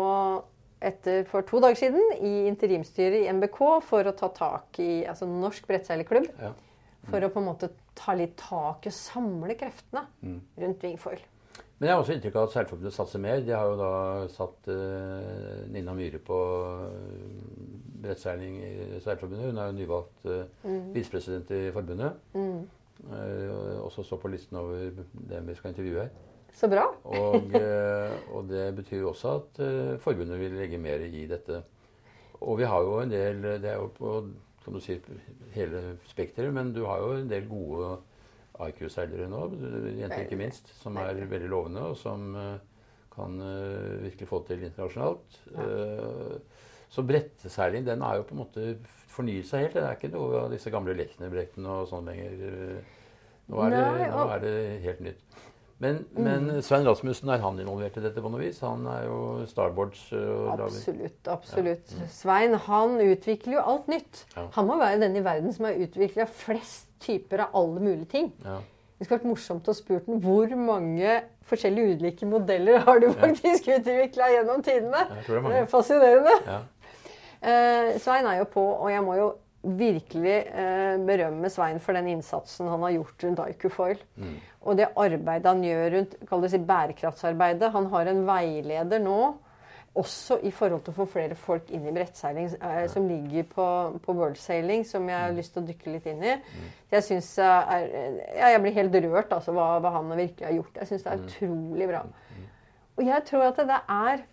etter 0.84 1.28
for 1.28 1.44
to 1.48 1.60
dager 1.60 1.76
siden, 1.76 2.00
i 2.24 2.48
interimstyret 2.48 3.26
i 3.26 3.28
MBK 3.36 3.60
for 3.84 4.08
å 4.08 4.16
ta 4.16 4.32
tak 4.32 4.80
i 4.80 5.04
altså 5.08 5.28
Norsk 5.28 5.68
brettseilerklubb. 5.68 6.30
Ja. 6.40 6.54
For 7.10 7.24
å 7.24 7.30
på 7.32 7.40
en 7.42 7.48
måte 7.50 7.70
ta 7.94 8.14
litt 8.16 8.36
tak 8.40 8.86
i 8.86 8.92
og 8.92 8.96
samle 8.96 9.56
kreftene 9.58 10.06
Mm. 10.22 10.40
rundt 10.58 10.82
Wingfoil. 10.82 11.22
Men 11.78 11.88
jeg 11.88 11.94
har 11.96 12.02
også 12.02 12.14
inntrykk 12.14 12.36
av 12.38 12.44
at 12.46 12.52
Seilforbundet 12.54 12.94
satser 12.94 13.20
mer. 13.20 13.40
De 13.44 13.50
har 13.52 13.66
jo 13.66 13.74
da 13.76 14.26
satt 14.30 14.68
uh, 14.70 15.64
Nina 15.74 15.94
Myhre 15.96 16.20
på 16.22 16.38
uh, 16.80 16.86
brettseiling 18.04 18.60
i 18.62 19.00
Seilforbundet. 19.02 19.50
Hun 19.50 19.58
er 19.58 19.66
jo 19.68 19.76
nyvalgt 19.80 20.28
uh, 20.30 20.68
visepresident 20.94 21.50
i 21.50 21.72
forbundet. 21.74 22.14
Mm. 22.38 22.62
Uh, 23.10 23.82
også 23.82 24.04
så 24.06 24.16
på 24.22 24.30
listen 24.30 24.56
over 24.60 25.02
dem 25.32 25.50
vi 25.50 25.58
skal 25.58 25.74
intervjue 25.74 26.06
her. 26.06 26.14
Så 26.54 26.70
bra. 26.70 26.86
Og, 27.10 27.50
uh, 27.58 28.16
og 28.38 28.48
det 28.48 28.68
betyr 28.78 29.02
jo 29.02 29.10
også 29.10 29.34
at 29.40 29.62
forbundet 30.00 30.40
vil 30.40 30.54
legge 30.60 30.78
mer 30.78 31.02
i 31.04 31.26
dette. 31.26 31.64
Og 32.40 32.58
vi 32.62 32.70
har 32.70 32.80
jo 32.86 33.00
en 33.00 33.10
del 33.10 33.42
Det 33.62 33.70
er 33.70 33.76
jo 33.80 33.90
på 33.98 34.18
kan 34.64 34.76
du 34.76 34.80
sier, 34.82 35.00
hele 35.54 35.94
spekteret, 36.08 36.52
men 36.56 36.72
du 36.74 36.84
har 36.88 37.02
jo 37.02 37.14
en 37.18 37.30
del 37.30 37.46
gode 37.50 37.96
IQ-seilere 38.64 39.28
nå, 39.30 39.42
jenter 39.98 40.24
ikke 40.24 40.38
minst, 40.40 40.70
som 40.80 40.96
er 41.02 41.18
veldig 41.28 41.50
lovende, 41.50 41.88
og 41.90 41.98
som 41.98 42.28
uh, 42.38 42.56
kan 43.14 43.38
uh, 43.42 44.02
virkelig 44.04 44.28
få 44.30 44.40
til 44.48 44.62
internasjonalt. 44.62 45.40
Uh, 45.54 46.36
så 46.94 47.02
bretteseiling 47.06 47.86
den 47.86 48.04
er 48.06 48.20
jo 48.20 48.26
på 48.28 48.36
en 48.36 48.42
måte 48.44 48.66
fornyet 49.10 49.48
seg 49.48 49.66
helt. 49.66 49.76
Det 49.76 49.88
er 49.88 49.98
ikke 49.98 50.12
noe 50.14 50.44
av 50.44 50.52
disse 50.54 50.70
gamle 50.70 50.94
Lechner-brettene 50.96 51.80
og 51.80 51.88
sånn 51.90 52.06
lenger. 52.06 52.84
Nå 53.50 53.64
er, 53.66 53.74
det, 53.74 54.10
nå 54.14 54.28
er 54.30 54.44
det 54.44 54.54
helt 54.84 55.02
nytt. 55.04 55.24
Men, 55.82 56.04
men 56.14 56.62
Svein 56.62 56.86
Rasmussen, 56.86 57.28
er 57.34 57.42
han 57.42 57.58
involvert 57.58 57.96
i 57.98 58.02
dette 58.04 58.22
på 58.22 58.30
noe 58.30 58.40
vis? 58.44 58.60
Han 58.62 58.86
er 58.88 59.08
jo 59.08 59.18
starboards 59.50 60.04
Absolutt. 60.12 60.60
absolutt. 60.60 61.28
Absolutt. 61.28 61.80
absolutt. 61.88 62.12
Svein 62.14 62.54
han 62.68 62.94
utvikler 63.02 63.58
jo 63.58 63.64
alt 63.74 63.90
nytt. 63.90 64.22
Ja. 64.36 64.46
Han 64.54 64.68
må 64.70 64.78
være 64.80 65.00
den 65.02 65.18
i 65.18 65.24
verden 65.24 65.52
som 65.52 65.66
har 65.68 65.80
utvikla 65.84 66.28
flest 66.30 66.86
typer 67.04 67.46
av 67.48 67.58
alle 67.58 67.82
mulige 67.82 68.10
ting. 68.14 68.30
Ja. 68.46 68.60
Det 68.94 69.08
skulle 69.08 69.18
vært 69.18 69.32
morsomt 69.32 69.68
å 69.68 69.74
spurt 69.76 70.06
den 70.06 70.20
hvor 70.22 70.52
mange 70.56 71.16
forskjellige 71.50 71.98
ulike 71.98 72.28
modeller 72.30 72.84
har 72.86 73.02
du 73.02 73.10
faktisk 73.12 73.66
utvikla 73.74 74.30
gjennom 74.36 74.62
tidene. 74.64 75.02
Det 75.10 75.24
er 75.26 75.48
Det 75.50 75.58
er 75.58 75.66
fascinerende. 75.68 76.36
Ja. 76.46 76.60
Eh, 77.44 77.98
Svein 78.00 78.24
er 78.30 78.38
jo 78.38 78.46
på, 78.48 78.62
og 78.62 78.88
jeg 78.92 79.02
må 79.04 79.18
jo 79.18 79.32
virkelig 79.64 80.34
eh, 80.46 80.96
berømme 81.06 81.48
Svein 81.52 81.80
for 81.82 81.96
den 81.96 82.10
innsatsen 82.14 82.68
han 82.68 82.82
har 82.84 82.96
gjort 82.98 83.24
rundt 83.24 83.40
Aikufoil. 83.46 84.02
Mm. 84.16 84.36
Og 84.64 84.76
det 84.78 84.90
arbeidet 84.96 85.50
han 85.50 85.64
gjør 85.64 85.96
rundt 85.96 86.50
si, 86.50 86.60
bærekraftsarbeidet. 86.68 87.72
Han 87.72 87.88
har 87.92 88.10
en 88.10 88.22
veileder 88.28 89.02
nå, 89.02 89.18
også 89.94 90.40
i 90.42 90.50
forhold 90.50 90.82
til 90.82 90.90
å 90.90 90.96
få 90.96 91.06
flere 91.12 91.36
folk 91.38 91.68
inn 91.74 91.86
i 91.86 91.94
brettseiling, 91.94 92.50
eh, 92.58 92.84
som 92.90 93.08
ligger 93.08 93.46
på, 93.54 93.68
på 94.04 94.16
worldsailing. 94.18 94.84
Som 94.88 95.08
jeg 95.08 95.20
har 95.20 95.36
lyst 95.36 95.54
til 95.54 95.64
å 95.64 95.68
dykke 95.70 95.96
litt 95.96 96.10
inn 96.10 96.22
i. 96.24 96.36
Jeg 96.92 97.08
synes 97.08 97.32
er, 97.38 97.88
ja, 98.34 98.52
jeg 98.54 98.62
blir 98.64 98.78
helt 98.80 99.00
rørt 99.06 99.32
altså, 99.34 99.54
hva, 99.56 99.78
hva 99.82 99.96
han 99.96 100.12
virkelig 100.12 100.50
har 100.50 100.58
gjort. 100.58 100.78
Jeg 100.82 100.92
syns 100.92 101.06
det 101.06 101.14
er 101.14 101.26
utrolig 101.26 101.90
bra. 101.94 102.04
Og 102.94 103.06
jeg 103.08 103.26
tror 103.26 103.48
at 103.48 103.66
det 103.66 103.80
er 103.90 104.24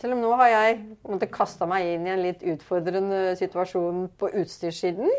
selv 0.00 0.16
om 0.16 0.22
nå 0.24 0.30
har 0.40 0.52
jeg 0.52 1.30
kasta 1.32 1.68
meg 1.68 1.88
inn 1.94 2.06
i 2.08 2.14
en 2.14 2.22
litt 2.24 2.44
utfordrende 2.54 3.34
situasjon 3.40 4.06
på 4.20 4.30
utstyrssiden, 4.42 5.10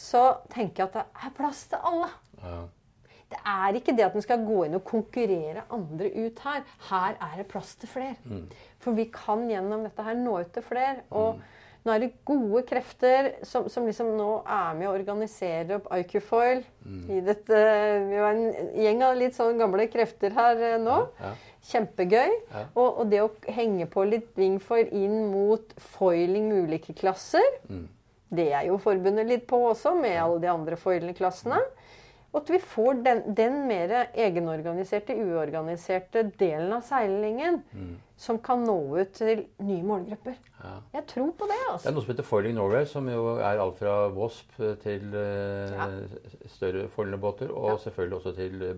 så 0.00 0.26
tenker 0.52 0.84
jeg 0.84 0.90
at 0.90 0.98
det 1.00 1.06
er 1.26 1.32
plass 1.36 1.64
til 1.72 1.88
alle. 1.90 2.10
Ja. 2.44 2.60
Det 3.30 3.38
er 3.46 3.76
ikke 3.78 3.94
det 3.94 4.04
at 4.08 4.16
en 4.18 4.24
skal 4.24 4.42
gå 4.42 4.64
inn 4.66 4.74
og 4.74 4.84
konkurrere 4.88 5.62
andre 5.70 6.10
ut 6.16 6.40
her. 6.42 6.64
Her 6.88 7.14
er 7.14 7.36
det 7.38 7.46
plass 7.52 7.76
til 7.78 7.88
flere. 7.88 8.16
For 8.82 8.96
vi 8.96 9.06
kan 9.14 9.44
gjennom 9.50 9.84
dette 9.86 10.02
her 10.02 10.18
nå 10.18 10.40
ut 10.40 10.50
til 10.56 10.66
flere. 10.66 11.04
Og 11.14 11.38
nå 11.86 11.92
er 11.94 12.02
det 12.02 12.10
gode 12.28 12.64
krefter 12.68 13.30
som, 13.46 13.68
som 13.72 13.86
liksom 13.88 14.10
nå 14.18 14.42
er 14.42 14.74
med 14.76 14.88
å 14.90 14.96
organisere 14.96 15.78
opp 15.78 15.86
IQ 15.96 16.16
Foil. 16.26 16.64
I 17.08 17.20
dette, 17.24 17.60
vi 18.10 18.18
var 18.20 18.34
en 18.34 18.74
gjeng 18.82 19.04
av 19.06 19.16
litt 19.16 19.38
sånn 19.38 19.62
gamle 19.62 19.86
krefter 19.92 20.34
her 20.36 20.60
eh, 20.72 20.76
nå. 20.82 20.98
Ja. 21.22 21.32
Kjempegøy. 21.68 22.30
Ja. 22.54 22.64
Og, 22.74 22.98
og 23.02 23.10
det 23.12 23.20
å 23.22 23.30
henge 23.52 23.86
på 23.92 24.04
litt 24.08 24.30
wingfoil 24.40 24.88
inn 24.96 25.26
mot 25.32 25.74
foiling 25.96 26.48
med 26.48 26.68
ulike 26.70 26.94
klasser, 26.96 27.44
Mm. 27.68 27.86
det 28.30 28.52
er 28.52 28.66
jo 28.70 28.78
forbundet 28.78 29.26
litt 29.28 29.46
på 29.50 29.58
også, 29.72 29.94
med 30.00 30.16
alle 30.22 30.40
de 30.40 30.48
andre 30.48 30.76
foilingklassene. 30.76 31.60
Og 32.32 32.44
at 32.44 32.50
vi 32.54 32.58
får 32.62 33.00
den, 33.02 33.20
den 33.34 33.56
mer 33.66 33.90
egenorganiserte, 34.14 35.16
uorganiserte 35.18 36.22
delen 36.38 36.72
av 36.76 36.84
seilingen 36.86 37.56
som 38.20 38.38
kan 38.38 38.62
nå 38.62 38.76
ut 39.00 39.10
til 39.18 39.40
nye 39.66 39.82
målgrupper. 39.82 40.36
Ja. 40.62 40.76
Jeg 40.94 41.06
tror 41.10 41.32
på 41.40 41.48
det, 41.50 41.56
Det 41.58 41.66
er 41.66 41.72
altså. 41.72 41.90
noe 41.96 42.04
som 42.04 42.12
heter 42.14 42.28
Foiling 42.28 42.54
Norway, 42.54 42.84
som 42.86 43.08
jo 43.10 43.24
er 43.40 43.58
alt 43.58 43.78
fra 43.82 43.96
Wasp 44.14 44.54
til 44.84 45.10
uh, 45.10 45.74
Ja. 45.74 45.88
større 46.54 46.86
foilende 46.94 47.18
båter, 47.18 47.50
og 47.50 47.80
selvfølgelig 47.82 48.18
også 48.20 48.34
til 48.36 48.62
eh, 48.62 48.74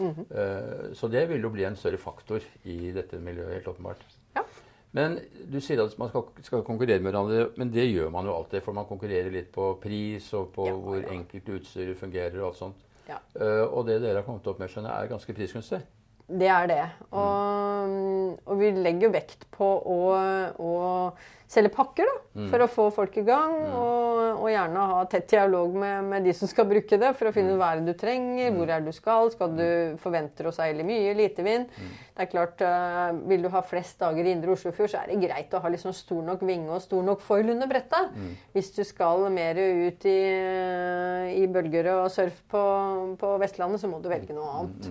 Eh, 0.00 0.92
så 0.98 1.08
det 1.12 1.26
vil 1.30 1.42
jo 1.44 1.50
bli 1.54 1.64
en 1.68 1.76
større 1.78 2.00
faktor 2.00 2.44
i 2.64 2.90
dette 2.94 3.18
miljøet, 3.22 3.52
helt 3.58 3.68
åpenbart. 3.74 4.04
Ja. 4.36 4.42
Men 4.94 5.18
du 5.50 5.58
sier 5.62 5.82
at 5.82 5.96
man 5.98 6.10
skal, 6.12 6.28
skal 6.46 6.62
konkurrere 6.66 7.02
med 7.02 7.10
hverandre, 7.12 7.48
men 7.58 7.70
det 7.74 7.88
gjør 7.90 8.12
man 8.14 8.26
jo 8.28 8.34
alltid. 8.36 8.62
For 8.62 8.76
man 8.76 8.86
konkurrerer 8.86 9.30
litt 9.34 9.50
på 9.54 9.72
pris 9.82 10.28
og 10.38 10.52
på 10.54 10.68
Ja, 10.70 10.76
hvor 10.78 11.00
ja. 11.00 11.10
enkelt 11.16 11.50
utstyret 11.56 11.98
fungerer 11.98 12.38
og 12.42 12.52
alt 12.52 12.60
sånt. 12.60 12.84
Ja. 13.08 13.18
Eh, 13.34 13.64
og 13.66 13.86
det 13.88 14.00
dere 14.02 14.22
har 14.22 14.26
kommet 14.26 14.46
opp 14.46 14.62
med, 14.62 14.70
skjønner 14.70 14.94
er 14.94 15.10
ganske 15.10 15.34
prisgunstig. 15.36 15.82
Det 16.26 16.48
er 16.48 16.68
det. 16.70 16.82
Og, 17.12 18.36
og 18.48 18.60
vi 18.60 18.70
legger 18.78 19.12
vekt 19.12 19.44
på 19.52 19.66
å, 19.68 19.98
å 20.56 20.70
selge 21.54 21.70
pakker, 21.74 22.08
da. 22.08 22.20
Mm. 22.34 22.46
For 22.50 22.64
å 22.64 22.68
få 22.70 22.84
folk 22.96 23.18
i 23.20 23.24
gang. 23.26 23.52
Og, 23.76 24.40
og 24.40 24.48
gjerne 24.50 24.86
ha 24.90 25.02
tett 25.10 25.28
dialog 25.30 25.76
med, 25.78 26.08
med 26.08 26.24
de 26.26 26.32
som 26.34 26.48
skal 26.50 26.66
bruke 26.70 26.98
det, 26.98 27.10
for 27.18 27.28
å 27.28 27.32
finne 27.34 27.52
ut 27.52 27.60
hva 27.60 27.74
er 27.74 27.82
det 27.82 27.92
du 27.92 28.00
trenger, 28.00 28.54
hvor 28.56 28.72
er 28.72 28.80
det 28.80 28.90
du 28.90 28.96
skal. 28.96 29.28
Skal 29.34 29.52
du 29.58 29.68
forventer 30.02 30.48
å 30.48 30.54
seile 30.56 30.86
mye, 30.88 31.12
lite 31.18 31.44
vind? 31.46 31.68
Det 32.14 32.24
er 32.24 32.30
klart, 32.32 32.64
eh, 32.64 33.20
Vil 33.30 33.44
du 33.44 33.50
ha 33.52 33.62
flest 33.66 34.00
dager 34.00 34.24
i 34.24 34.32
indre 34.34 34.56
Oslofjord, 34.56 34.90
så 34.94 35.02
er 35.02 35.12
det 35.12 35.20
greit 35.26 35.54
å 35.54 35.60
ha 35.62 35.70
liksom 35.76 35.94
stor 35.94 36.24
nok 36.24 36.42
vinge 36.48 36.72
og 36.72 36.82
stor 36.82 37.04
nok 37.04 37.22
foil 37.22 37.52
under 37.52 37.70
brettet. 37.70 38.16
Hvis 38.56 38.72
du 38.74 38.82
skal 38.88 39.28
mer 39.34 39.60
ut 39.60 40.08
i, 40.08 40.18
i 41.36 41.46
bølger 41.52 41.92
og 41.98 42.10
surf 42.16 42.40
på, 42.50 42.66
på 43.20 43.36
Vestlandet, 43.44 43.84
så 43.84 43.92
må 43.92 44.00
du 44.00 44.10
velge 44.10 44.34
noe 44.34 44.58
annet. 44.58 44.90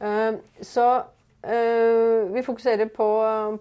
Eh, 0.00 0.34
så 0.60 0.86
eh, 1.42 2.28
vi 2.34 2.42
fokuserer 2.46 2.90
på, 2.94 3.08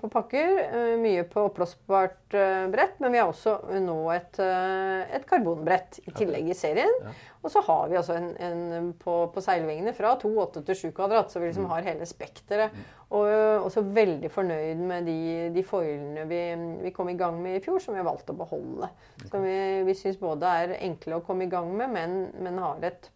på 0.01 0.09
pakker, 0.09 0.53
eh, 0.65 0.97
mye 1.01 1.23
på 1.29 1.47
oppblåsbart 1.49 2.37
brett. 2.73 2.99
Men 2.99 3.15
vi 3.15 3.21
har 3.21 3.31
også 3.31 3.57
nå 3.83 3.97
et, 4.15 4.39
et 4.41 5.25
karbonbrett 5.29 6.01
i 6.05 6.13
tillegg 6.13 6.51
i 6.51 6.57
serien. 6.57 7.01
Og 7.47 7.51
så 7.51 7.61
har 7.63 7.87
vi 7.87 7.95
altså 7.95 8.17
en, 8.17 8.31
en 8.43 8.93
på, 8.99 9.13
på 9.31 9.41
seilvingene 9.43 9.93
fra 9.95 10.15
2,8 10.19 10.63
til 10.67 10.79
7 10.81 10.87
kvadrat, 10.97 11.31
så 11.31 11.39
vi 11.39 11.47
liksom 11.47 11.69
har 11.71 11.85
hele 11.85 12.07
spekteret. 12.09 12.75
Og 13.15 13.29
eh, 13.31 13.63
også 13.63 13.85
veldig 13.95 14.31
fornøyd 14.33 14.81
med 14.89 15.07
de, 15.07 15.19
de 15.55 15.63
foilene 15.63 16.25
vi, 16.27 16.41
vi 16.83 16.91
kom 16.95 17.07
i 17.07 17.15
gang 17.19 17.37
med 17.39 17.59
i 17.59 17.61
fjor, 17.63 17.79
som 17.79 17.95
vi 17.95 18.01
har 18.01 18.09
valgt 18.09 18.33
å 18.33 18.35
beholde. 18.35 18.89
Som 19.29 19.45
vi, 19.47 19.55
vi 19.87 19.95
syns 19.95 20.19
både 20.19 20.55
er 20.63 20.75
enkle 20.81 21.21
å 21.21 21.23
komme 21.23 21.47
i 21.47 21.51
gang 21.51 21.71
med, 21.71 21.93
men, 21.93 22.17
men 22.35 22.59
har 22.59 22.83
et 22.83 23.07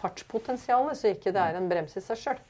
fartspotensial, 0.00 0.88
så 0.96 1.12
ikke 1.14 1.32
det 1.34 1.42
er 1.42 1.58
en 1.58 1.68
brems 1.70 1.96
i 1.98 2.02
seg 2.04 2.20
sjøl. 2.22 2.40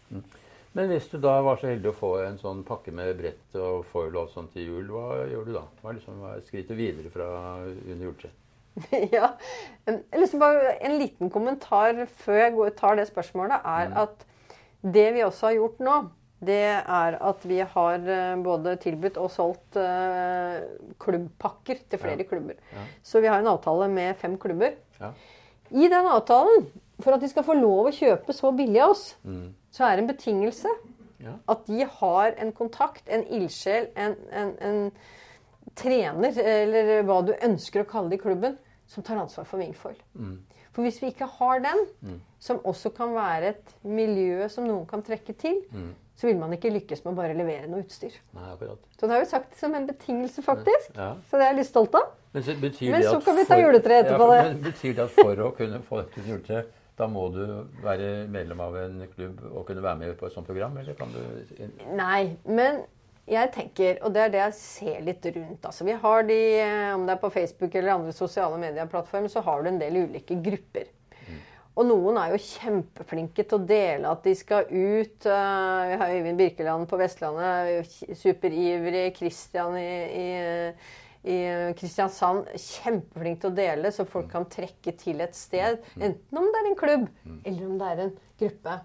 Men 0.77 0.91
hvis 0.93 1.09
du 1.11 1.17
da 1.19 1.39
var 1.43 1.57
så 1.59 1.71
heldig 1.71 1.91
å 1.91 1.97
få 1.97 2.11
en 2.27 2.37
sånn 2.39 2.61
pakke 2.69 2.93
med 2.95 3.15
brett 3.19 3.57
og 3.59 3.87
foil 3.89 4.15
og 4.21 4.29
sånt 4.35 4.53
til 4.55 4.69
jul, 4.69 4.91
hva 4.93 5.25
gjør 5.31 5.47
du 5.49 5.55
da? 5.57 5.63
Hva 5.81 5.91
er 5.91 5.97
liksom 5.99 6.21
skrittet 6.47 6.77
videre 6.79 7.11
fra 7.15 7.29
under 7.65 8.05
juletreet? 8.05 8.37
ja. 9.17 9.33
Bare 10.39 10.77
En 10.87 10.99
liten 11.01 11.33
kommentar 11.35 12.05
før 12.21 12.39
jeg 12.45 12.55
går, 12.55 12.71
tar 12.79 13.01
det 13.01 13.09
spørsmålet, 13.09 13.65
er 13.67 13.91
at 14.05 14.23
det 14.85 15.09
vi 15.17 15.25
også 15.27 15.49
har 15.49 15.57
gjort 15.57 15.81
nå, 15.83 15.97
det 16.47 16.61
er 16.79 17.17
at 17.19 17.43
vi 17.51 17.57
har 17.67 18.05
eh, 18.15 18.37
både 18.45 18.77
tilbudt 18.79 19.17
og 19.19 19.33
solgt 19.35 19.75
eh, 19.83 20.61
klubbpakker 21.03 21.81
til 21.91 21.99
flere 21.99 22.23
Ja. 22.23 22.29
klubber. 22.31 22.61
Ja. 22.77 22.85
Så 23.03 23.19
vi 23.25 23.27
har 23.27 23.41
en 23.43 23.51
avtale 23.51 23.89
med 23.91 24.15
fem 24.21 24.37
klubber. 24.39 24.77
Ja. 25.01 25.11
I 25.75 25.89
den 25.91 26.07
avtalen, 26.07 26.69
for 27.01 27.15
at 27.15 27.21
de 27.21 27.29
skal 27.29 27.45
få 27.47 27.55
lov 27.61 27.87
å 27.89 27.95
kjøpe 27.95 28.35
så 28.35 28.51
billig 28.57 28.81
av 28.83 28.91
oss, 28.91 29.17
Mm. 29.25 29.55
så 29.71 29.85
er 29.87 29.97
det 29.97 30.05
en 30.05 30.17
betingelse 30.17 30.69
Ja. 31.21 31.33
at 31.49 31.67
de 31.67 31.85
har 31.85 32.35
en 32.39 32.53
kontakt, 32.53 33.03
en 33.09 33.25
ildsjel, 33.27 33.89
en, 33.97 34.17
en, 34.33 34.53
en 34.61 34.93
trener, 35.79 36.39
eller 36.39 37.03
hva 37.07 37.21
du 37.27 37.33
ønsker 37.45 37.83
å 37.85 37.89
kalle 37.89 38.11
det 38.11 38.19
i 38.21 38.23
klubben, 38.23 38.57
som 38.89 39.03
tar 39.05 39.17
ansvar 39.21 39.45
for 39.47 39.59
Wingfold. 39.61 39.99
Mm. 40.19 40.39
For 40.73 40.83
hvis 40.87 41.01
vi 41.03 41.11
ikke 41.13 41.27
har 41.39 41.61
den, 41.65 42.21
som 42.41 42.61
også 42.65 42.93
kan 42.95 43.11
være 43.15 43.51
et 43.55 43.73
miljø 43.85 44.47
som 44.53 44.67
noen 44.69 44.87
kan 44.87 45.03
trekke 45.03 45.35
til, 45.37 45.63
Mm. 45.73 45.95
så 46.17 46.27
vil 46.27 46.39
man 46.39 46.51
ikke 46.53 46.71
lykkes 46.73 47.05
med 47.05 47.13
å 47.13 47.17
bare 47.17 47.35
levere 47.35 47.67
noe 47.69 47.83
utstyr. 47.85 48.13
Nei, 48.35 48.47
akkurat. 48.55 48.79
Så 48.99 49.01
det 49.07 49.11
har 49.11 49.21
vi 49.21 49.27
sagt 49.31 49.57
som 49.59 49.75
en 49.75 49.87
betingelse, 49.87 50.43
faktisk. 50.43 50.95
Ja. 50.97 51.15
Så 51.31 51.39
det 51.39 51.43
er 51.47 51.53
jeg 51.53 51.57
litt 51.57 51.67
stolt 51.71 51.95
av. 51.95 52.09
Men 52.33 52.43
så, 52.43 52.55
Men 52.61 53.03
så 53.03 53.21
kan 53.25 53.37
vi 53.37 53.45
ta 53.45 53.57
juletreet 53.57 53.63
juletre 53.65 54.03
etterpå, 54.05 54.35
ja, 54.35 54.43
det. 54.43 54.55
Men 54.55 54.63
betyr 54.73 54.95
det 54.95 55.05
at 55.05 55.11
for 55.11 55.37
å 55.37 55.51
kunne 55.57 55.81
få 55.81 56.03
dette 56.05 56.25
juletre, 56.27 56.65
da 56.99 57.07
må 57.11 57.29
du 57.35 57.43
være 57.85 58.27
medlem 58.33 58.61
av 58.65 58.77
en 58.81 59.03
klubb 59.15 59.43
og 59.53 59.67
kunne 59.69 59.85
være 59.85 60.01
med 60.03 60.15
på 60.19 60.27
et 60.27 60.35
sånt 60.35 60.49
program, 60.51 60.77
eller 60.81 60.97
kan 60.99 61.13
du 61.15 61.21
Nei, 61.99 62.37
men 62.45 62.83
jeg 63.29 63.53
tenker, 63.55 63.99
og 64.03 64.15
det 64.15 64.23
er 64.25 64.31
det 64.33 64.41
jeg 64.41 64.57
ser 64.57 65.01
litt 65.05 65.27
rundt 65.35 65.67
altså 65.69 65.85
Vi 65.85 65.97
har 66.03 66.23
de, 66.29 66.39
eh, 66.63 66.93
om 66.97 67.05
det 67.07 67.15
er 67.15 67.23
på 67.23 67.31
Facebook 67.35 67.75
eller 67.77 67.95
andre 67.95 68.15
sosiale 68.17 68.59
medieplattformer, 68.61 69.29
så 69.33 69.45
har 69.45 69.63
du 69.63 69.69
en 69.73 69.81
del 69.83 70.01
ulike 70.07 70.39
grupper. 70.45 70.89
Og 71.79 71.87
noen 71.87 72.17
er 72.19 72.33
jo 72.33 72.41
kjempeflinke 72.43 73.45
til 73.47 73.55
å 73.61 73.67
dele 73.69 74.11
at 74.11 74.25
de 74.27 74.33
skal 74.35 74.67
ut. 74.67 75.27
eh, 75.31 75.83
Vi 75.93 75.99
har 76.01 76.15
Øyvind 76.17 76.41
Birkeland 76.41 76.89
på 76.91 76.99
Vestlandet, 76.99 77.87
superivrig. 78.19 79.13
Christian 79.17 79.77
i, 79.79 79.93
i, 80.11 80.73
i 81.29 81.39
Kristiansand, 81.79 82.49
kjempeflink 82.57 83.43
til 83.43 83.51
å 83.51 83.57
dele, 83.57 83.93
så 83.93 84.07
folk 84.09 84.31
kan 84.33 84.47
trekke 84.51 84.95
til 85.01 85.21
et 85.25 85.37
sted. 85.37 85.83
Enten 85.99 86.41
om 86.41 86.47
det 86.49 86.63
er 86.63 86.71
en 86.71 86.79
klubb, 86.79 87.09
eller 87.45 87.67
om 87.67 87.81
det 87.81 87.91
er 87.91 88.05
en 88.07 88.15
gruppe. 88.41 88.77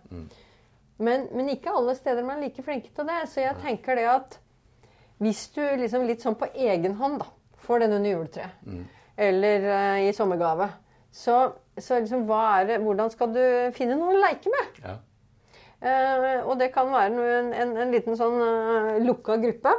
Men, 1.03 1.27
men 1.33 1.49
ikke 1.53 1.73
alle 1.73 1.95
steder 1.97 2.25
man 2.25 2.37
er 2.37 2.49
like 2.49 2.63
flinke 2.65 2.91
til 2.95 3.07
det. 3.09 3.21
Så 3.31 3.41
jeg 3.41 3.55
tenker 3.63 3.97
det 3.99 4.09
at 4.11 4.37
hvis 5.23 5.45
du 5.55 5.61
liksom 5.79 6.05
litt 6.07 6.23
sånn 6.23 6.37
på 6.39 6.49
egen 6.53 6.97
hånd 6.99 7.21
da, 7.21 7.29
får 7.63 7.85
den 7.85 7.95
under 7.99 8.11
juletreet, 8.11 8.67
eller 9.15 9.67
uh, 9.69 10.01
i 10.03 10.11
sommergave, 10.15 10.67
så, 11.13 11.53
så 11.77 12.01
liksom, 12.01 12.25
det, 12.67 12.79
hvordan 12.83 13.11
skal 13.13 13.33
du 13.33 13.43
finne 13.77 13.95
noe 13.99 14.15
å 14.15 14.21
leke 14.23 14.51
med? 14.51 14.83
Ja. 14.83 14.99
Uh, 15.83 16.47
og 16.47 16.57
det 16.59 16.71
kan 16.75 16.91
være 16.91 17.11
en, 17.11 17.49
en, 17.53 17.73
en 17.83 17.91
liten 17.91 18.15
sånn 18.19 18.39
uh, 18.39 18.99
lukka 19.03 19.37
gruppe. 19.43 19.73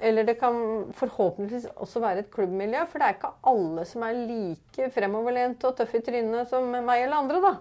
Eller 0.00 0.24
det 0.28 0.34
kan 0.40 0.56
forhåpentligvis 0.92 1.66
også 1.80 2.00
være 2.02 2.18
et 2.24 2.30
klubbmiljø. 2.30 2.82
For 2.90 2.98
det 3.00 3.06
er 3.08 3.14
ikke 3.16 3.30
alle 3.48 3.84
som 3.88 4.02
er 4.04 4.18
like 4.28 4.90
fremoverlente 4.92 5.64
og 5.70 5.76
tøffe 5.78 5.98
i 6.02 6.04
trynet 6.04 6.48
som 6.50 6.68
meg 6.74 7.02
eller 7.06 7.16
andre. 7.16 7.40
da. 7.40 7.54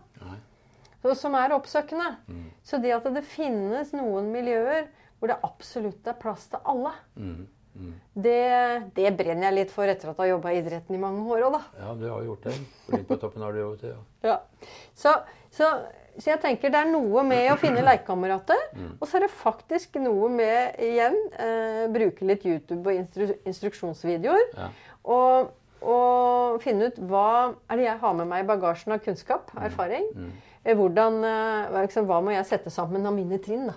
Så- 1.01 1.15
Som 1.15 1.35
er 1.35 1.53
oppsøkende. 1.53 2.15
Så 2.63 2.81
det 2.81 2.91
at 2.91 3.03
det 3.13 3.23
finnes 3.23 3.91
noen 3.93 4.31
miljøer 4.33 4.87
hvor 5.19 5.27
det 5.27 5.37
absolutt 5.43 6.07
er 6.07 6.13
plass 6.19 6.47
til 6.47 6.59
alle, 6.65 6.91
Mm. 7.15 7.47
Mm. 7.75 7.93
det, 8.15 8.93
det 8.95 9.17
brenner 9.17 9.43
jeg 9.49 9.53
litt 9.53 9.71
for 9.71 9.83
etter 9.83 10.09
at 10.09 10.17
jeg 10.17 10.23
har 10.31 10.37
jobba 10.37 10.49
i 10.51 10.61
idretten 10.61 10.95
i 10.95 10.97
mange 10.97 11.25
år 11.27 11.43
òg, 11.43 11.51
da. 11.53 11.61
ja, 11.79 11.93
du 11.93 12.05
har 12.09 12.21
jo 12.23 12.35
gjort 12.35 12.43
det. 12.43 12.53
Litt 12.89 13.07
på 13.07 13.17
toppen 13.19 13.41
har 13.41 13.51
du 13.51 13.59
jobbet, 13.59 13.83
ja. 13.83 13.97
Ja. 14.23 14.37
Så, 14.95 15.13
så, 15.51 15.69
så 16.15 16.31
jeg 16.31 16.41
tenker 16.43 16.71
det 16.71 16.79
er 16.79 16.87
noe 16.87 17.23
med 17.27 17.49
å 17.51 17.57
finne 17.59 17.83
lekekamerater. 17.83 18.61
Og 18.99 19.05
så 19.07 19.17
er 19.17 19.25
det 19.25 19.35
faktisk 19.35 19.97
noe 19.99 20.29
med, 20.31 20.77
igjen, 20.79 21.17
eh, 21.35 21.83
bruke 21.91 22.27
litt 22.27 22.45
YouTube 22.47 22.87
og 22.87 22.95
instru 22.95 23.33
instruksjonsvideoer. 23.43 24.45
Ja. 24.55 24.69
Og, 25.15 25.49
og 25.83 26.61
finne 26.63 26.89
ut 26.89 27.01
hva 27.09 27.27
er 27.67 27.81
det 27.81 27.89
jeg 27.89 28.01
har 28.05 28.15
med 28.21 28.31
meg 28.31 28.45
i 28.45 28.47
bagasjen 28.47 28.95
av 28.95 29.03
kunnskap, 29.03 29.51
erfaring. 29.59 30.07
Mm. 30.15 30.31
Hvordan, 30.79 31.19
eh, 31.27 31.75
liksom, 31.81 32.07
hva 32.09 32.21
må 32.23 32.33
jeg 32.33 32.47
sette 32.49 32.73
sammen 32.73 33.05
av 33.05 33.13
mine 33.17 33.41
trinn? 33.43 33.67
da? 33.69 33.75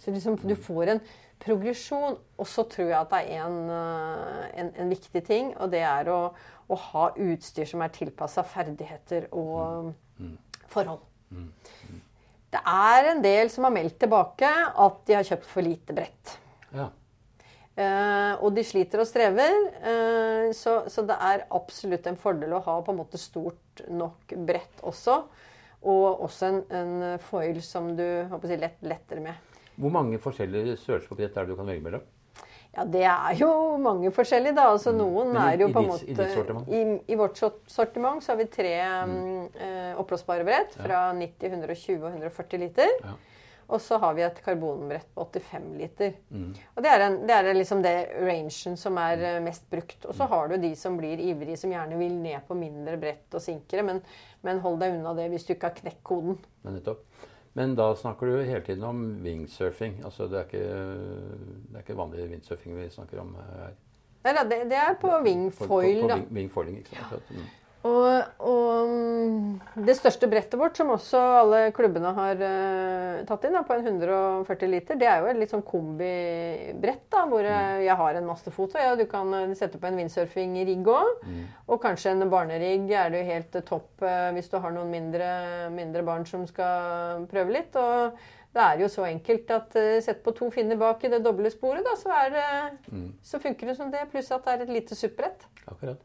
Så 0.00 0.14
liksom, 0.14 0.38
du 0.46 0.54
får 0.54 0.94
en 0.94 1.04
progresjon. 1.42 2.16
Og 2.38 2.48
så 2.48 2.64
tror 2.70 2.92
jeg 2.92 3.00
at 3.00 3.12
det 3.12 3.24
er 3.34 3.44
en, 3.48 3.60
eh, 3.74 4.48
en, 4.62 4.72
en 4.78 4.94
viktig 4.94 5.26
ting, 5.26 5.52
og 5.58 5.74
det 5.74 5.82
er 5.82 6.14
å, 6.14 6.22
å 6.70 6.82
ha 6.86 7.10
utstyr 7.18 7.66
som 7.66 7.82
er 7.82 7.92
tilpassa 7.98 8.46
ferdigheter 8.46 9.26
og 9.34 9.96
forhold. 10.70 11.09
Det 12.50 12.60
er 12.66 13.10
en 13.12 13.20
del 13.22 13.50
som 13.52 13.66
har 13.66 13.74
meldt 13.74 14.00
tilbake 14.02 14.48
at 14.50 15.04
de 15.06 15.14
har 15.14 15.26
kjøpt 15.26 15.46
for 15.50 15.66
lite 15.66 15.96
brett. 15.96 16.38
ja. 16.74 16.90
Uh, 17.80 18.34
og 18.44 18.50
de 18.52 18.64
sliter 18.66 19.00
og 19.00 19.06
strever. 19.08 19.54
Uh, 19.80 20.50
så, 20.56 20.82
så 20.90 21.04
det 21.06 21.16
er 21.16 21.46
absolutt 21.54 22.08
en 22.10 22.18
fordel 22.18 22.52
å 22.52 22.62
ha 22.66 22.74
på 22.84 22.92
en 22.92 22.98
måte 22.98 23.20
stort 23.20 23.84
nok 23.88 24.34
brett 24.48 24.82
også. 24.84 25.22
Og 25.88 26.24
også 26.26 26.50
en, 26.50 26.58
en 26.76 27.20
foil 27.24 27.62
som 27.64 27.94
du 27.96 28.04
håper 28.28 28.58
lett, 28.60 28.82
lettere 28.84 29.22
med. 29.24 29.54
Hvor 29.80 29.94
mange 29.94 30.18
forskjellige 30.20 30.76
størrelser 30.82 31.08
på 31.08 31.20
brett 31.22 31.38
er 31.38 31.46
det 31.46 31.54
du 31.54 31.60
kan 31.60 31.70
velge 31.70 31.86
mellom? 31.86 32.04
Ja, 32.76 32.84
det 32.86 33.02
er 33.02 33.34
jo 33.40 33.50
mange 33.82 34.12
forskjellige, 34.14 34.54
da. 34.54 34.68
Altså, 34.70 34.92
noen 34.94 35.32
Mm. 35.32 35.36
I- 35.40 35.54
er 35.54 35.58
jo 35.64 35.68
på 35.74 35.80
en 35.82 35.88
måte? 35.90 36.68
I, 36.70 37.12
I 37.12 37.16
vårt 37.18 37.40
sortiment 37.66 38.22
så 38.22 38.32
har 38.32 38.36
vi 38.38 38.46
tre 38.46 38.76
mm. 39.06 39.48
eh, 39.58 39.98
oppblåsbare 39.98 40.44
brett 40.46 40.76
fra 40.78 41.12
90, 41.12 41.50
120 41.50 42.04
og 42.04 42.12
140 42.12 42.58
liter. 42.62 42.88
Ja. 43.02 43.16
Og 43.70 43.78
så 43.80 43.98
har 44.02 44.14
vi 44.14 44.22
et 44.22 44.38
karbonbrett 44.42 45.06
på 45.14 45.24
85 45.30 45.66
liter. 45.78 46.14
Mm. 46.30 46.54
Og 46.74 46.82
det 46.82 46.90
er, 46.90 47.00
en, 47.06 47.18
det 47.26 47.34
er 47.36 47.54
liksom 47.54 47.82
det 47.82 47.92
rangen 48.18 48.76
som 48.76 48.96
er 48.98 49.22
eh, 49.22 49.40
mest 49.42 49.66
brukt. 49.70 50.06
Og 50.06 50.14
så 50.14 50.26
har 50.30 50.48
du 50.50 50.56
de 50.56 50.72
som 50.78 50.96
blir 50.98 51.18
ivrige, 51.22 51.56
som 51.56 51.70
gjerne 51.70 51.98
vil 51.98 52.16
ned 52.22 52.40
på 52.48 52.54
mindre 52.58 52.96
brett 52.98 53.34
og 53.34 53.42
sinkere. 53.42 53.82
Men, 53.86 54.00
men 54.42 54.62
hold 54.64 54.80
deg 54.82 54.96
unna 54.98 55.14
det 55.14 55.28
hvis 55.30 55.46
du 55.46 55.54
ikke 55.54 55.70
har 55.70 55.78
knekt 55.78 56.02
koden. 56.06 56.38
Men 56.64 56.78
nettopp. 56.78 57.04
Men 57.58 57.74
da 57.74 57.94
snakker 57.98 58.26
du 58.30 58.42
hele 58.46 58.60
tiden 58.62 58.84
om 58.86 59.00
wingsurfing. 59.24 59.96
Altså 60.04 60.28
det 60.30 60.38
er 60.38 60.44
ikke, 60.44 60.66
det 61.70 61.74
er 61.74 61.78
ikke 61.84 61.96
vanlig 61.98 62.28
windsurfing 62.30 62.76
vi 62.78 62.88
snakker 62.94 63.20
om 63.24 63.32
her. 63.40 63.72
Nei 64.24 64.34
da, 64.36 64.42
det, 64.44 64.58
det 64.70 64.76
er 64.76 64.94
på 65.00 65.10
wingfoil, 65.24 65.66
på, 65.66 65.66
på, 65.66 66.08
på 66.08 66.14
wing- 66.14 66.28
Wingfoiling, 66.36 66.78
ikke 66.78 66.90
sant. 66.94 67.06
Akkurat. 67.06 67.59
Mm. 67.80 67.88
Og, 67.88 68.42
og 68.44 68.90
mm, 68.90 69.84
det 69.86 69.94
største 69.96 70.28
brettet 70.28 70.60
vårt, 70.60 70.76
som 70.76 70.90
også 70.92 71.20
alle 71.40 71.60
klubbene 71.72 72.10
har 72.16 72.42
uh, 72.42 73.20
tatt 73.28 73.46
inn, 73.48 73.54
da, 73.56 73.62
på 73.64 73.76
en 73.76 73.86
140 73.86 74.68
liter, 74.68 74.98
det 75.00 75.08
er 75.08 75.22
jo 75.22 75.30
et 75.30 75.38
litt 75.40 75.54
sånn 75.54 75.64
kombibrett, 75.64 77.06
da, 77.12 77.24
hvor 77.30 77.46
mm. 77.46 77.80
jeg 77.86 77.96
har 78.02 78.18
en 78.18 78.28
masterfoto. 78.28 78.76
Ja, 78.80 78.92
du 78.98 79.06
kan 79.08 79.32
eh, 79.36 79.54
sette 79.56 79.80
på 79.80 79.88
en 79.88 79.96
windsurfing-rigg 79.96 80.90
òg. 80.92 81.22
Og 81.70 81.80
kanskje 81.80 82.12
en 82.12 82.28
barnerigg 82.32 82.90
er 82.90 83.12
det 83.12 83.22
jo 83.22 83.30
helt 83.30 83.56
eh, 83.56 83.64
topp 83.70 84.04
uh, 84.04 84.28
hvis 84.36 84.52
du 84.52 84.58
har 84.60 84.76
noen 84.76 84.92
mindre, 84.92 85.30
mindre 85.72 86.04
barn 86.04 86.28
som 86.28 86.44
skal 86.50 87.24
prøve 87.32 87.56
litt. 87.56 87.80
Og 87.80 88.20
det 88.52 88.66
er 88.66 88.84
jo 88.84 88.90
så 88.92 89.06
enkelt 89.08 89.54
at 89.56 89.80
uh, 89.80 89.96
sett 90.04 90.20
på 90.26 90.36
to 90.36 90.50
finner 90.52 90.76
bak 90.80 91.00
i 91.06 91.12
det 91.14 91.22
doble 91.24 91.48
sporet, 91.54 91.86
da, 91.86 91.96
så, 91.96 92.12
er, 92.26 92.36
uh, 92.92 93.08
så 93.24 93.40
funker 93.40 93.72
det 93.72 93.78
som 93.80 93.88
det. 93.94 94.04
Pluss 94.12 94.28
at 94.36 94.44
det 94.44 94.58
er 94.58 94.68
et 94.68 94.76
lite 94.80 94.98
supprett. 94.98 95.48
Akkurat. 95.64 96.04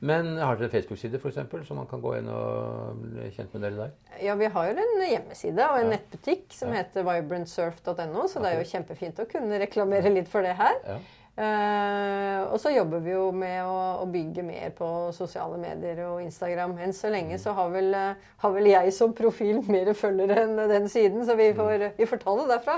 Men 0.00 0.36
har 0.36 0.56
dere 0.56 0.68
Facebook-side 0.68 1.16
eksempel, 1.16 1.62
så 1.64 1.74
man 1.74 1.86
kan 1.88 2.00
gå 2.02 2.16
inn 2.18 2.28
og 2.28 2.98
bli 3.00 3.30
kjent 3.32 3.54
med 3.54 3.62
dere 3.62 3.76
der? 3.78 3.92
Ja, 4.20 4.34
vi 4.36 4.48
har 4.52 4.66
jo 4.68 4.74
en 4.76 5.04
hjemmeside 5.08 5.68
og 5.70 5.78
en 5.80 5.90
Ja. 5.90 5.96
nettbutikk 5.96 6.52
som 6.52 6.68
Ja. 6.74 6.82
heter 6.82 7.04
vibrantsurf.no, 7.06 8.26
så 8.28 8.42
det 8.42 8.52
er 8.52 8.58
jo 8.60 8.70
kjempefint 8.70 9.18
å 9.22 9.28
kunne 9.30 9.58
reklamere 9.62 10.12
litt 10.12 10.28
for 10.28 10.42
det 10.42 10.56
her. 10.56 10.74
Ja. 10.86 10.98
Uh, 11.36 12.52
og 12.52 12.60
så 12.62 12.70
jobber 12.70 13.00
vi 13.02 13.10
jo 13.10 13.24
med 13.34 13.64
å, 13.66 14.02
å 14.04 14.06
bygge 14.06 14.44
mer 14.46 14.70
på 14.76 14.86
sosiale 15.16 15.56
medier 15.58 16.04
og 16.06 16.20
Instagram. 16.22 16.76
Enn 16.84 16.92
så 16.94 17.10
lenge 17.10 17.38
så 17.42 17.54
har 17.56 17.72
vel, 17.74 17.88
uh, 17.94 18.14
har 18.44 18.52
vel 18.54 18.68
jeg 18.70 18.92
som 18.94 19.14
profil 19.18 19.58
mer 19.66 19.90
følgere 19.98 20.44
enn 20.44 20.54
den 20.70 20.86
siden, 20.92 21.24
så 21.26 21.34
vi 21.38 21.48
får, 21.56 21.88
vi 21.98 22.06
får 22.06 22.22
ta 22.22 22.36
det 22.38 22.46
derfra. 22.52 22.76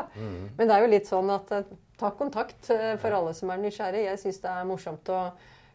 Men 0.57 0.63
det 0.71 0.71
er 0.73 0.87
jo 0.87 0.93
litt 0.95 1.11
sånn 1.11 1.35
at 1.35 1.53
uh, 1.53 1.69
ta 2.01 2.11
kontakt 2.17 2.71
for 3.01 3.11
alle 3.17 3.35
som 3.37 3.53
er 3.53 3.61
nysgjerrig. 3.61 4.07
Jeg 4.09 4.19
syns 4.25 4.41
det 4.43 4.51
er 4.53 4.65
morsomt 4.69 5.09
å 5.13 5.21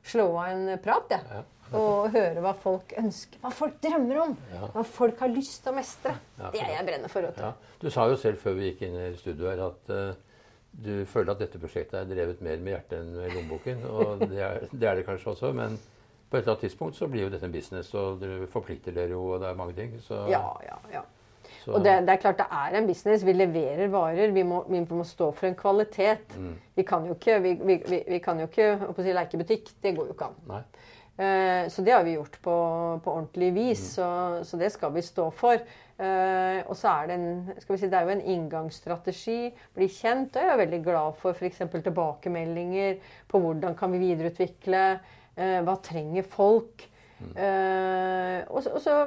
slå 0.03 0.27
av 0.33 0.51
en 0.51 0.79
prat, 0.83 1.11
jeg. 1.13 1.25
Ja. 1.31 1.43
Og 1.77 2.09
høre 2.11 2.41
hva 2.43 2.51
folk 2.59 2.91
ønsker, 2.99 3.39
hva 3.39 3.51
folk 3.55 3.77
drømmer 3.83 4.17
om. 4.25 4.33
Ja. 4.51 4.67
Hva 4.73 4.83
folk 4.83 5.21
har 5.23 5.31
lyst 5.31 5.61
til 5.63 5.71
å 5.71 5.77
mestre. 5.77 6.17
Det 6.51 6.59
er 6.59 6.73
jeg 6.75 6.87
brenner 6.89 7.11
for. 7.11 7.29
Ja. 7.37 7.53
Du 7.79 7.87
sa 7.93 8.09
jo 8.11 8.17
selv 8.19 8.41
før 8.43 8.57
vi 8.57 8.71
gikk 8.71 8.83
inn 8.89 8.97
i 8.99 9.13
studio 9.19 9.47
her 9.47 9.63
at 9.69 9.93
uh, 9.93 10.11
du 10.71 11.05
føler 11.07 11.31
at 11.31 11.45
dette 11.45 11.61
prosjektet 11.61 11.95
er 12.01 12.09
drevet 12.09 12.43
mer 12.43 12.59
med 12.59 12.75
hjertet 12.75 12.97
enn 12.99 13.15
med 13.15 13.37
lommeboken. 13.37 13.85
Og 13.87 14.25
det 14.27 14.43
er, 14.43 14.67
det 14.71 14.89
er 14.89 14.99
det 14.99 15.07
kanskje 15.07 15.31
også, 15.31 15.53
men 15.55 15.79
på 16.31 16.37
et 16.37 16.43
eller 16.43 16.53
annet 16.57 16.65
tidspunkt 16.67 16.99
så 16.99 17.07
blir 17.11 17.25
jo 17.25 17.31
dette 17.31 17.47
en 17.47 17.55
business, 17.55 17.93
og 17.95 18.21
dere 18.21 18.51
forplikter 18.51 18.95
dere 18.95 19.15
jo, 19.15 19.23
og 19.33 19.41
det 19.43 19.49
er 19.49 19.57
mange 19.59 19.75
ting. 19.79 19.95
Så, 20.03 20.25
Ja, 20.31 20.43
ja, 20.67 20.77
ja. 20.93 21.01
Så- 21.62 21.74
Og 21.76 21.84
det, 21.84 21.93
det 22.08 22.10
er 22.10 22.21
klart 22.21 22.38
det 22.38 22.47
er 22.52 22.78
en 22.78 22.88
business. 22.88 23.26
Vi 23.26 23.34
leverer 23.34 23.88
varer. 23.93 24.32
Vi 24.32 24.43
må, 24.43 24.63
vi 24.67 24.80
må 24.89 25.04
stå 25.06 25.32
for 25.32 25.47
en 25.47 25.56
kvalitet. 25.56 26.34
Mm. 26.38 26.56
Vi 26.76 26.84
kan 26.84 27.06
jo 27.06 27.13
ikke, 27.13 27.39
vi, 27.41 27.54
vi, 27.54 28.04
vi, 28.08 28.19
kan 28.19 28.39
jo 28.39 28.47
ikke 28.50 29.04
si, 29.04 29.13
leke 29.13 29.38
butikk. 29.38 29.69
Det 29.84 29.95
går 29.97 30.10
jo 30.10 30.15
ikke 30.15 30.32
an. 30.32 30.39
Nei. 30.50 30.63
Eh, 31.21 31.69
så 31.69 31.84
det 31.86 31.93
har 31.93 32.04
vi 32.08 32.15
gjort 32.15 32.39
på, 32.41 32.56
på 33.04 33.13
ordentlig 33.13 33.54
vis. 33.54 33.84
Mm. 33.86 33.93
Så, 33.93 34.10
så 34.50 34.58
det 34.58 34.71
skal 34.74 34.93
vi 34.95 35.06
stå 35.06 35.30
for. 35.30 35.62
Eh, 36.02 36.62
og 36.65 36.74
så 36.80 36.95
er 36.95 37.12
det 37.12 37.17
en 37.19 37.32
skal 37.60 37.76
vi 37.76 37.82
si, 37.84 37.89
det 37.91 38.00
er 38.00 38.08
jo 38.08 38.15
en 38.15 38.28
inngangsstrategi. 38.36 39.39
Bli 39.78 39.89
kjent. 39.91 40.36
Og 40.36 40.41
jeg 40.47 40.54
er 40.56 40.62
veldig 40.63 40.84
glad 40.88 41.19
for 41.21 41.38
f.eks. 41.38 41.62
tilbakemeldinger 41.76 42.97
på 43.30 43.41
hvordan 43.43 43.78
kan 43.78 43.93
vi 43.93 44.02
videreutvikle. 44.08 44.86
Eh, 45.38 45.60
hva 45.65 45.78
trenger 45.84 46.26
folk? 46.28 46.88
Eh, 47.36 48.39
og, 48.49 48.63
så, 48.63 48.73
og 48.75 48.81
så 48.84 48.97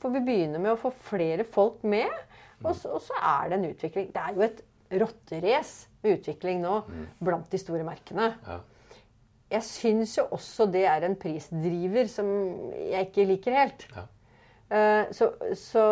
får 0.00 0.14
vi 0.16 0.24
begynne 0.26 0.60
med 0.62 0.72
å 0.74 0.80
få 0.80 0.92
flere 1.10 1.44
folk 1.44 1.84
med. 1.88 2.10
Og 2.64 2.74
så, 2.74 2.90
og 2.96 3.02
så 3.04 3.18
er 3.22 3.50
det 3.50 3.58
en 3.58 3.68
utvikling. 3.70 4.10
Det 4.14 4.24
er 4.24 4.34
jo 4.34 4.46
et 4.46 4.64
rotterace 5.02 5.88
med 6.02 6.18
utvikling 6.18 6.62
nå 6.64 6.80
blant 7.24 7.50
de 7.52 7.60
store 7.60 7.86
merkene. 7.86 8.32
Ja. 8.46 8.60
Jeg 9.48 9.64
syns 9.64 10.16
jo 10.18 10.26
også 10.36 10.66
det 10.68 10.84
er 10.90 11.06
en 11.06 11.16
prisdriver 11.20 12.08
som 12.12 12.28
jeg 12.76 13.08
ikke 13.08 13.28
liker 13.30 13.58
helt. 13.62 13.88
Ja. 13.96 14.06
Uh, 14.68 15.04
Så, 15.16 15.30
så 15.56 15.84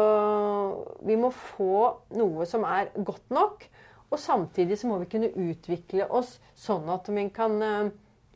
vi 1.09 1.17
må 1.17 1.31
få 1.33 1.87
noe 2.19 2.45
som 2.49 2.67
er 2.69 2.91
godt 2.99 3.31
nok. 3.33 3.65
Og 4.11 4.19
samtidig 4.23 4.77
så 4.79 4.91
må 4.91 4.99
vi 5.01 5.09
kunne 5.11 5.33
utvikle 5.33 6.07
oss 6.15 6.37
sånn 6.55 6.87
at 6.93 7.09
vi 7.11 7.25
kan 7.35 7.57
eh, 7.63 7.89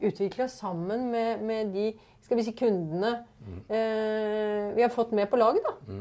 utvikle 0.02 0.44
oss 0.46 0.58
sammen 0.60 1.10
med, 1.12 1.42
med 1.42 1.72
de 1.74 1.90
skal 2.24 2.38
vi 2.38 2.44
si, 2.46 2.52
kundene 2.54 3.24
eh, 3.68 4.72
vi 4.76 4.82
har 4.84 4.92
fått 4.94 5.12
med 5.12 5.30
på 5.30 5.38
laget. 5.40 5.64
da. 5.66 6.00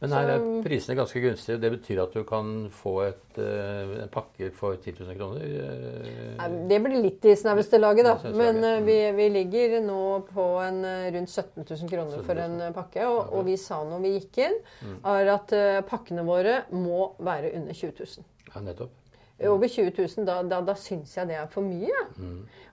Men 0.00 0.12
her 0.14 0.28
er 0.30 0.42
prisene 0.62 0.94
ganske 0.96 1.20
gunstige. 1.20 1.58
Det 1.60 1.70
betyr 1.74 1.98
at 2.04 2.12
du 2.14 2.22
kan 2.26 2.68
få 2.72 2.92
et, 3.08 3.38
eh, 3.42 3.94
en 4.04 4.10
pakke 4.12 4.50
for 4.54 4.76
10 4.76 4.94
000 5.00 5.16
kroner? 5.18 5.42
eh, 5.42 6.68
Det 6.70 6.78
blir 6.84 7.02
litt 7.02 7.24
i 7.26 7.34
snaueste 7.36 7.80
laget, 7.80 8.06
da. 8.06 8.32
Men 8.32 8.62
eh, 8.64 8.80
vi, 8.86 8.98
vi 9.18 9.28
ligger 9.34 9.80
nå 9.84 10.00
på 10.30 10.46
en 10.62 10.84
eh, 10.84 11.10
rundt 11.16 11.30
17 11.32 11.64
000 11.64 11.90
kroner 11.90 12.12
17 12.12 12.22
000. 12.22 12.24
for 12.28 12.42
en 12.44 12.76
pakke. 12.76 13.06
Og, 13.08 13.32
og 13.34 13.46
vi 13.50 13.56
sa 13.60 13.82
når 13.84 14.04
vi 14.04 14.14
gikk 14.18 14.42
inn, 14.46 14.58
er 15.04 15.32
at 15.34 15.56
pakkene 15.90 16.24
våre 16.26 16.62
må 16.70 17.14
være 17.18 17.54
under 17.58 17.74
20 17.74 17.98
000. 17.98 18.28
Ja, 18.54 18.60
nettopp. 18.62 18.94
Over 19.42 19.66
20 19.68 19.90
000, 19.98 20.26
da, 20.26 20.42
da, 20.42 20.60
da 20.62 20.74
syns 20.78 21.16
jeg 21.16 21.26
det 21.28 21.34
er 21.40 21.48
for 21.50 21.66
mye. 21.66 22.04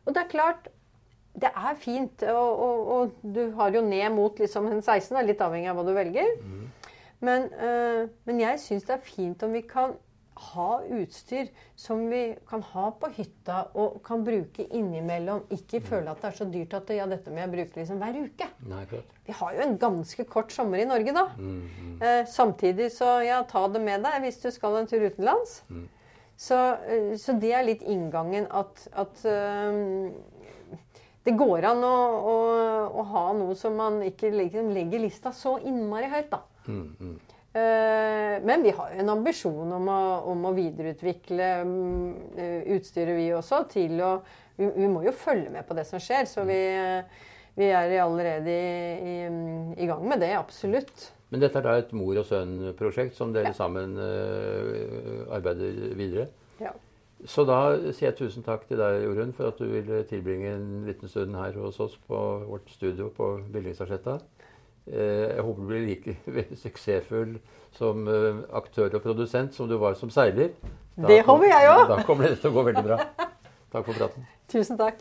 Og 0.05 0.13
det 0.13 0.21
er 0.21 0.29
klart, 0.29 0.67
det 1.41 1.49
er 1.55 1.75
fint. 1.79 2.23
Og, 2.23 2.59
og, 2.59 2.91
og 2.97 3.33
du 3.35 3.51
har 3.57 3.73
jo 3.73 3.81
ned 3.81 4.09
mot 4.13 4.39
liksom 4.39 4.67
en 4.69 4.81
16, 4.83 5.17
er 5.17 5.25
litt 5.25 5.41
avhengig 5.41 5.71
av 5.71 5.79
hva 5.79 5.87
du 5.87 5.93
velger. 5.95 6.31
Men, 7.21 7.49
øh, 7.53 8.07
men 8.25 8.39
jeg 8.39 8.59
syns 8.59 8.83
det 8.87 8.95
er 8.97 9.03
fint 9.05 9.43
om 9.43 9.53
vi 9.53 9.61
kan 9.61 9.93
ha 10.41 10.79
utstyr 10.89 11.49
som 11.77 12.07
vi 12.09 12.35
kan 12.49 12.63
ha 12.71 12.87
på 12.97 13.09
hytta 13.13 13.59
og 13.77 13.99
kan 14.05 14.23
bruke 14.25 14.63
innimellom. 14.73 15.43
Ikke 15.53 15.81
føle 15.85 16.09
at 16.09 16.21
det 16.23 16.29
er 16.31 16.37
så 16.39 16.47
dyrt 16.49 16.73
at 16.73 16.89
ja, 16.95 17.05
dette 17.09 17.29
må 17.29 17.43
jeg 17.43 17.51
bruke 17.51 17.77
liksom 17.77 17.99
hver 18.01 18.17
uke. 18.23 18.47
Nei. 18.71 18.85
Vi 19.27 19.35
har 19.37 19.53
jo 19.53 19.65
en 19.67 19.77
ganske 19.81 20.25
kort 20.29 20.53
sommer 20.53 20.81
i 20.81 20.87
Norge, 20.89 21.13
da. 21.13 21.27
Eh, 22.01 22.23
samtidig 22.27 22.89
så 22.95 23.19
ja, 23.25 23.41
ta 23.49 23.67
det 23.69 23.81
med 23.85 24.01
deg 24.05 24.21
hvis 24.25 24.41
du 24.41 24.49
skal 24.51 24.79
en 24.81 24.89
tur 24.89 25.05
utenlands. 25.05 25.59
Så, 26.41 26.57
eh, 26.89 27.15
så 27.21 27.35
det 27.37 27.51
er 27.53 27.67
litt 27.67 27.83
inngangen 27.85 28.47
at, 28.49 28.85
at 28.97 29.25
eh, 29.29 30.79
det 31.21 31.35
går 31.37 31.67
an 31.69 31.83
å, 31.85 31.97
å, 32.31 32.37
å 32.97 33.03
ha 33.11 33.27
noe 33.37 33.57
som 33.59 33.75
man 33.77 33.99
ikke 34.07 34.31
liksom 34.33 34.71
legger 34.73 35.03
lista 35.03 35.33
så 35.37 35.59
innmari 35.61 36.09
høyt, 36.09 36.31
da. 36.33 36.41
Mm, 36.65 36.87
mm. 36.97 37.19
Eh, 37.51 38.35
Men 38.47 38.63
vi 38.63 38.73
har 38.73 38.95
en 38.97 39.13
ambisjon 39.13 39.75
om 39.75 39.89
å, 39.91 40.01
om 40.31 40.47
å 40.49 40.53
videreutvikle 40.55 41.49
mm, 41.67 42.05
utstyret, 42.77 43.17
vi 43.19 43.27
også. 43.37 43.65
til 43.69 44.01
å 44.01 44.15
vi, 44.55 44.69
vi 44.75 44.89
må 44.89 45.03
jo 45.05 45.13
følge 45.15 45.51
med 45.53 45.67
på 45.67 45.77
det 45.77 45.85
som 45.89 46.01
skjer. 46.01 46.25
Så 46.29 46.45
vi, 46.47 46.59
eh, 46.73 47.27
vi 47.57 47.69
er 47.69 47.97
allerede 48.01 48.53
i, 48.53 49.15
i, 49.15 49.17
i 49.77 49.89
gang 49.89 50.05
med 50.07 50.23
det, 50.23 50.33
absolutt. 50.39 51.11
Men 51.31 51.39
dette 51.39 51.59
er 51.61 51.63
da 51.63 51.77
et 51.79 51.91
mor 51.95 52.17
og 52.19 52.25
sønn-prosjekt 52.27 53.15
som 53.15 53.31
dere 53.33 53.51
Ja. 53.53 53.55
sammen 53.55 53.93
uh, 53.97 55.31
arbeider 55.35 55.93
videre? 55.95 56.27
Ja. 56.59 56.73
Så 57.25 57.45
da 57.45 57.77
sier 57.93 58.09
jeg 58.09 58.17
tusen 58.17 58.43
takk 58.43 58.63
til 58.67 58.79
deg, 58.81 59.03
Jorunn, 59.05 59.31
for 59.37 59.47
at 59.51 59.59
du 59.61 59.67
ville 59.69 60.01
tilbringe 60.09 60.55
en 60.55 60.85
liten 60.87 61.07
stund 61.07 61.35
her 61.37 61.53
hos 61.61 61.79
oss 61.79 61.95
på 62.09 62.17
vårt 62.49 62.69
studio 62.73 63.11
på 63.15 63.27
Byllingsarsletta. 63.53 64.17
Eh, 64.87 65.35
Jeg 65.37 65.43
håper 65.45 65.61
du 65.61 65.67
blir 65.69 65.85
like 65.85 66.15
suksessfull 66.63 67.35
som 67.77 68.07
eh, 68.09 68.41
aktør 68.57 68.89
og 68.97 69.03
produsent 69.05 69.53
som 69.53 69.69
du 69.69 69.77
var 69.77 69.93
som 69.99 70.09
seiler. 70.09 70.49
Da 70.97 71.07
Det 71.07 71.21
håper 71.27 71.45
jeg 71.47 71.69
også. 71.69 71.87
Da 71.95 72.03
kommer 72.09 72.27
det 72.27 72.39
til 72.41 72.49
å 72.49 72.53
gå 72.57 72.63
veldig 72.71 72.83
bra. 72.89 72.97
Takk 73.71 73.85
for 73.85 73.93
praten. 73.93 74.25
Tusen 74.51 74.77
takk. 74.81 74.97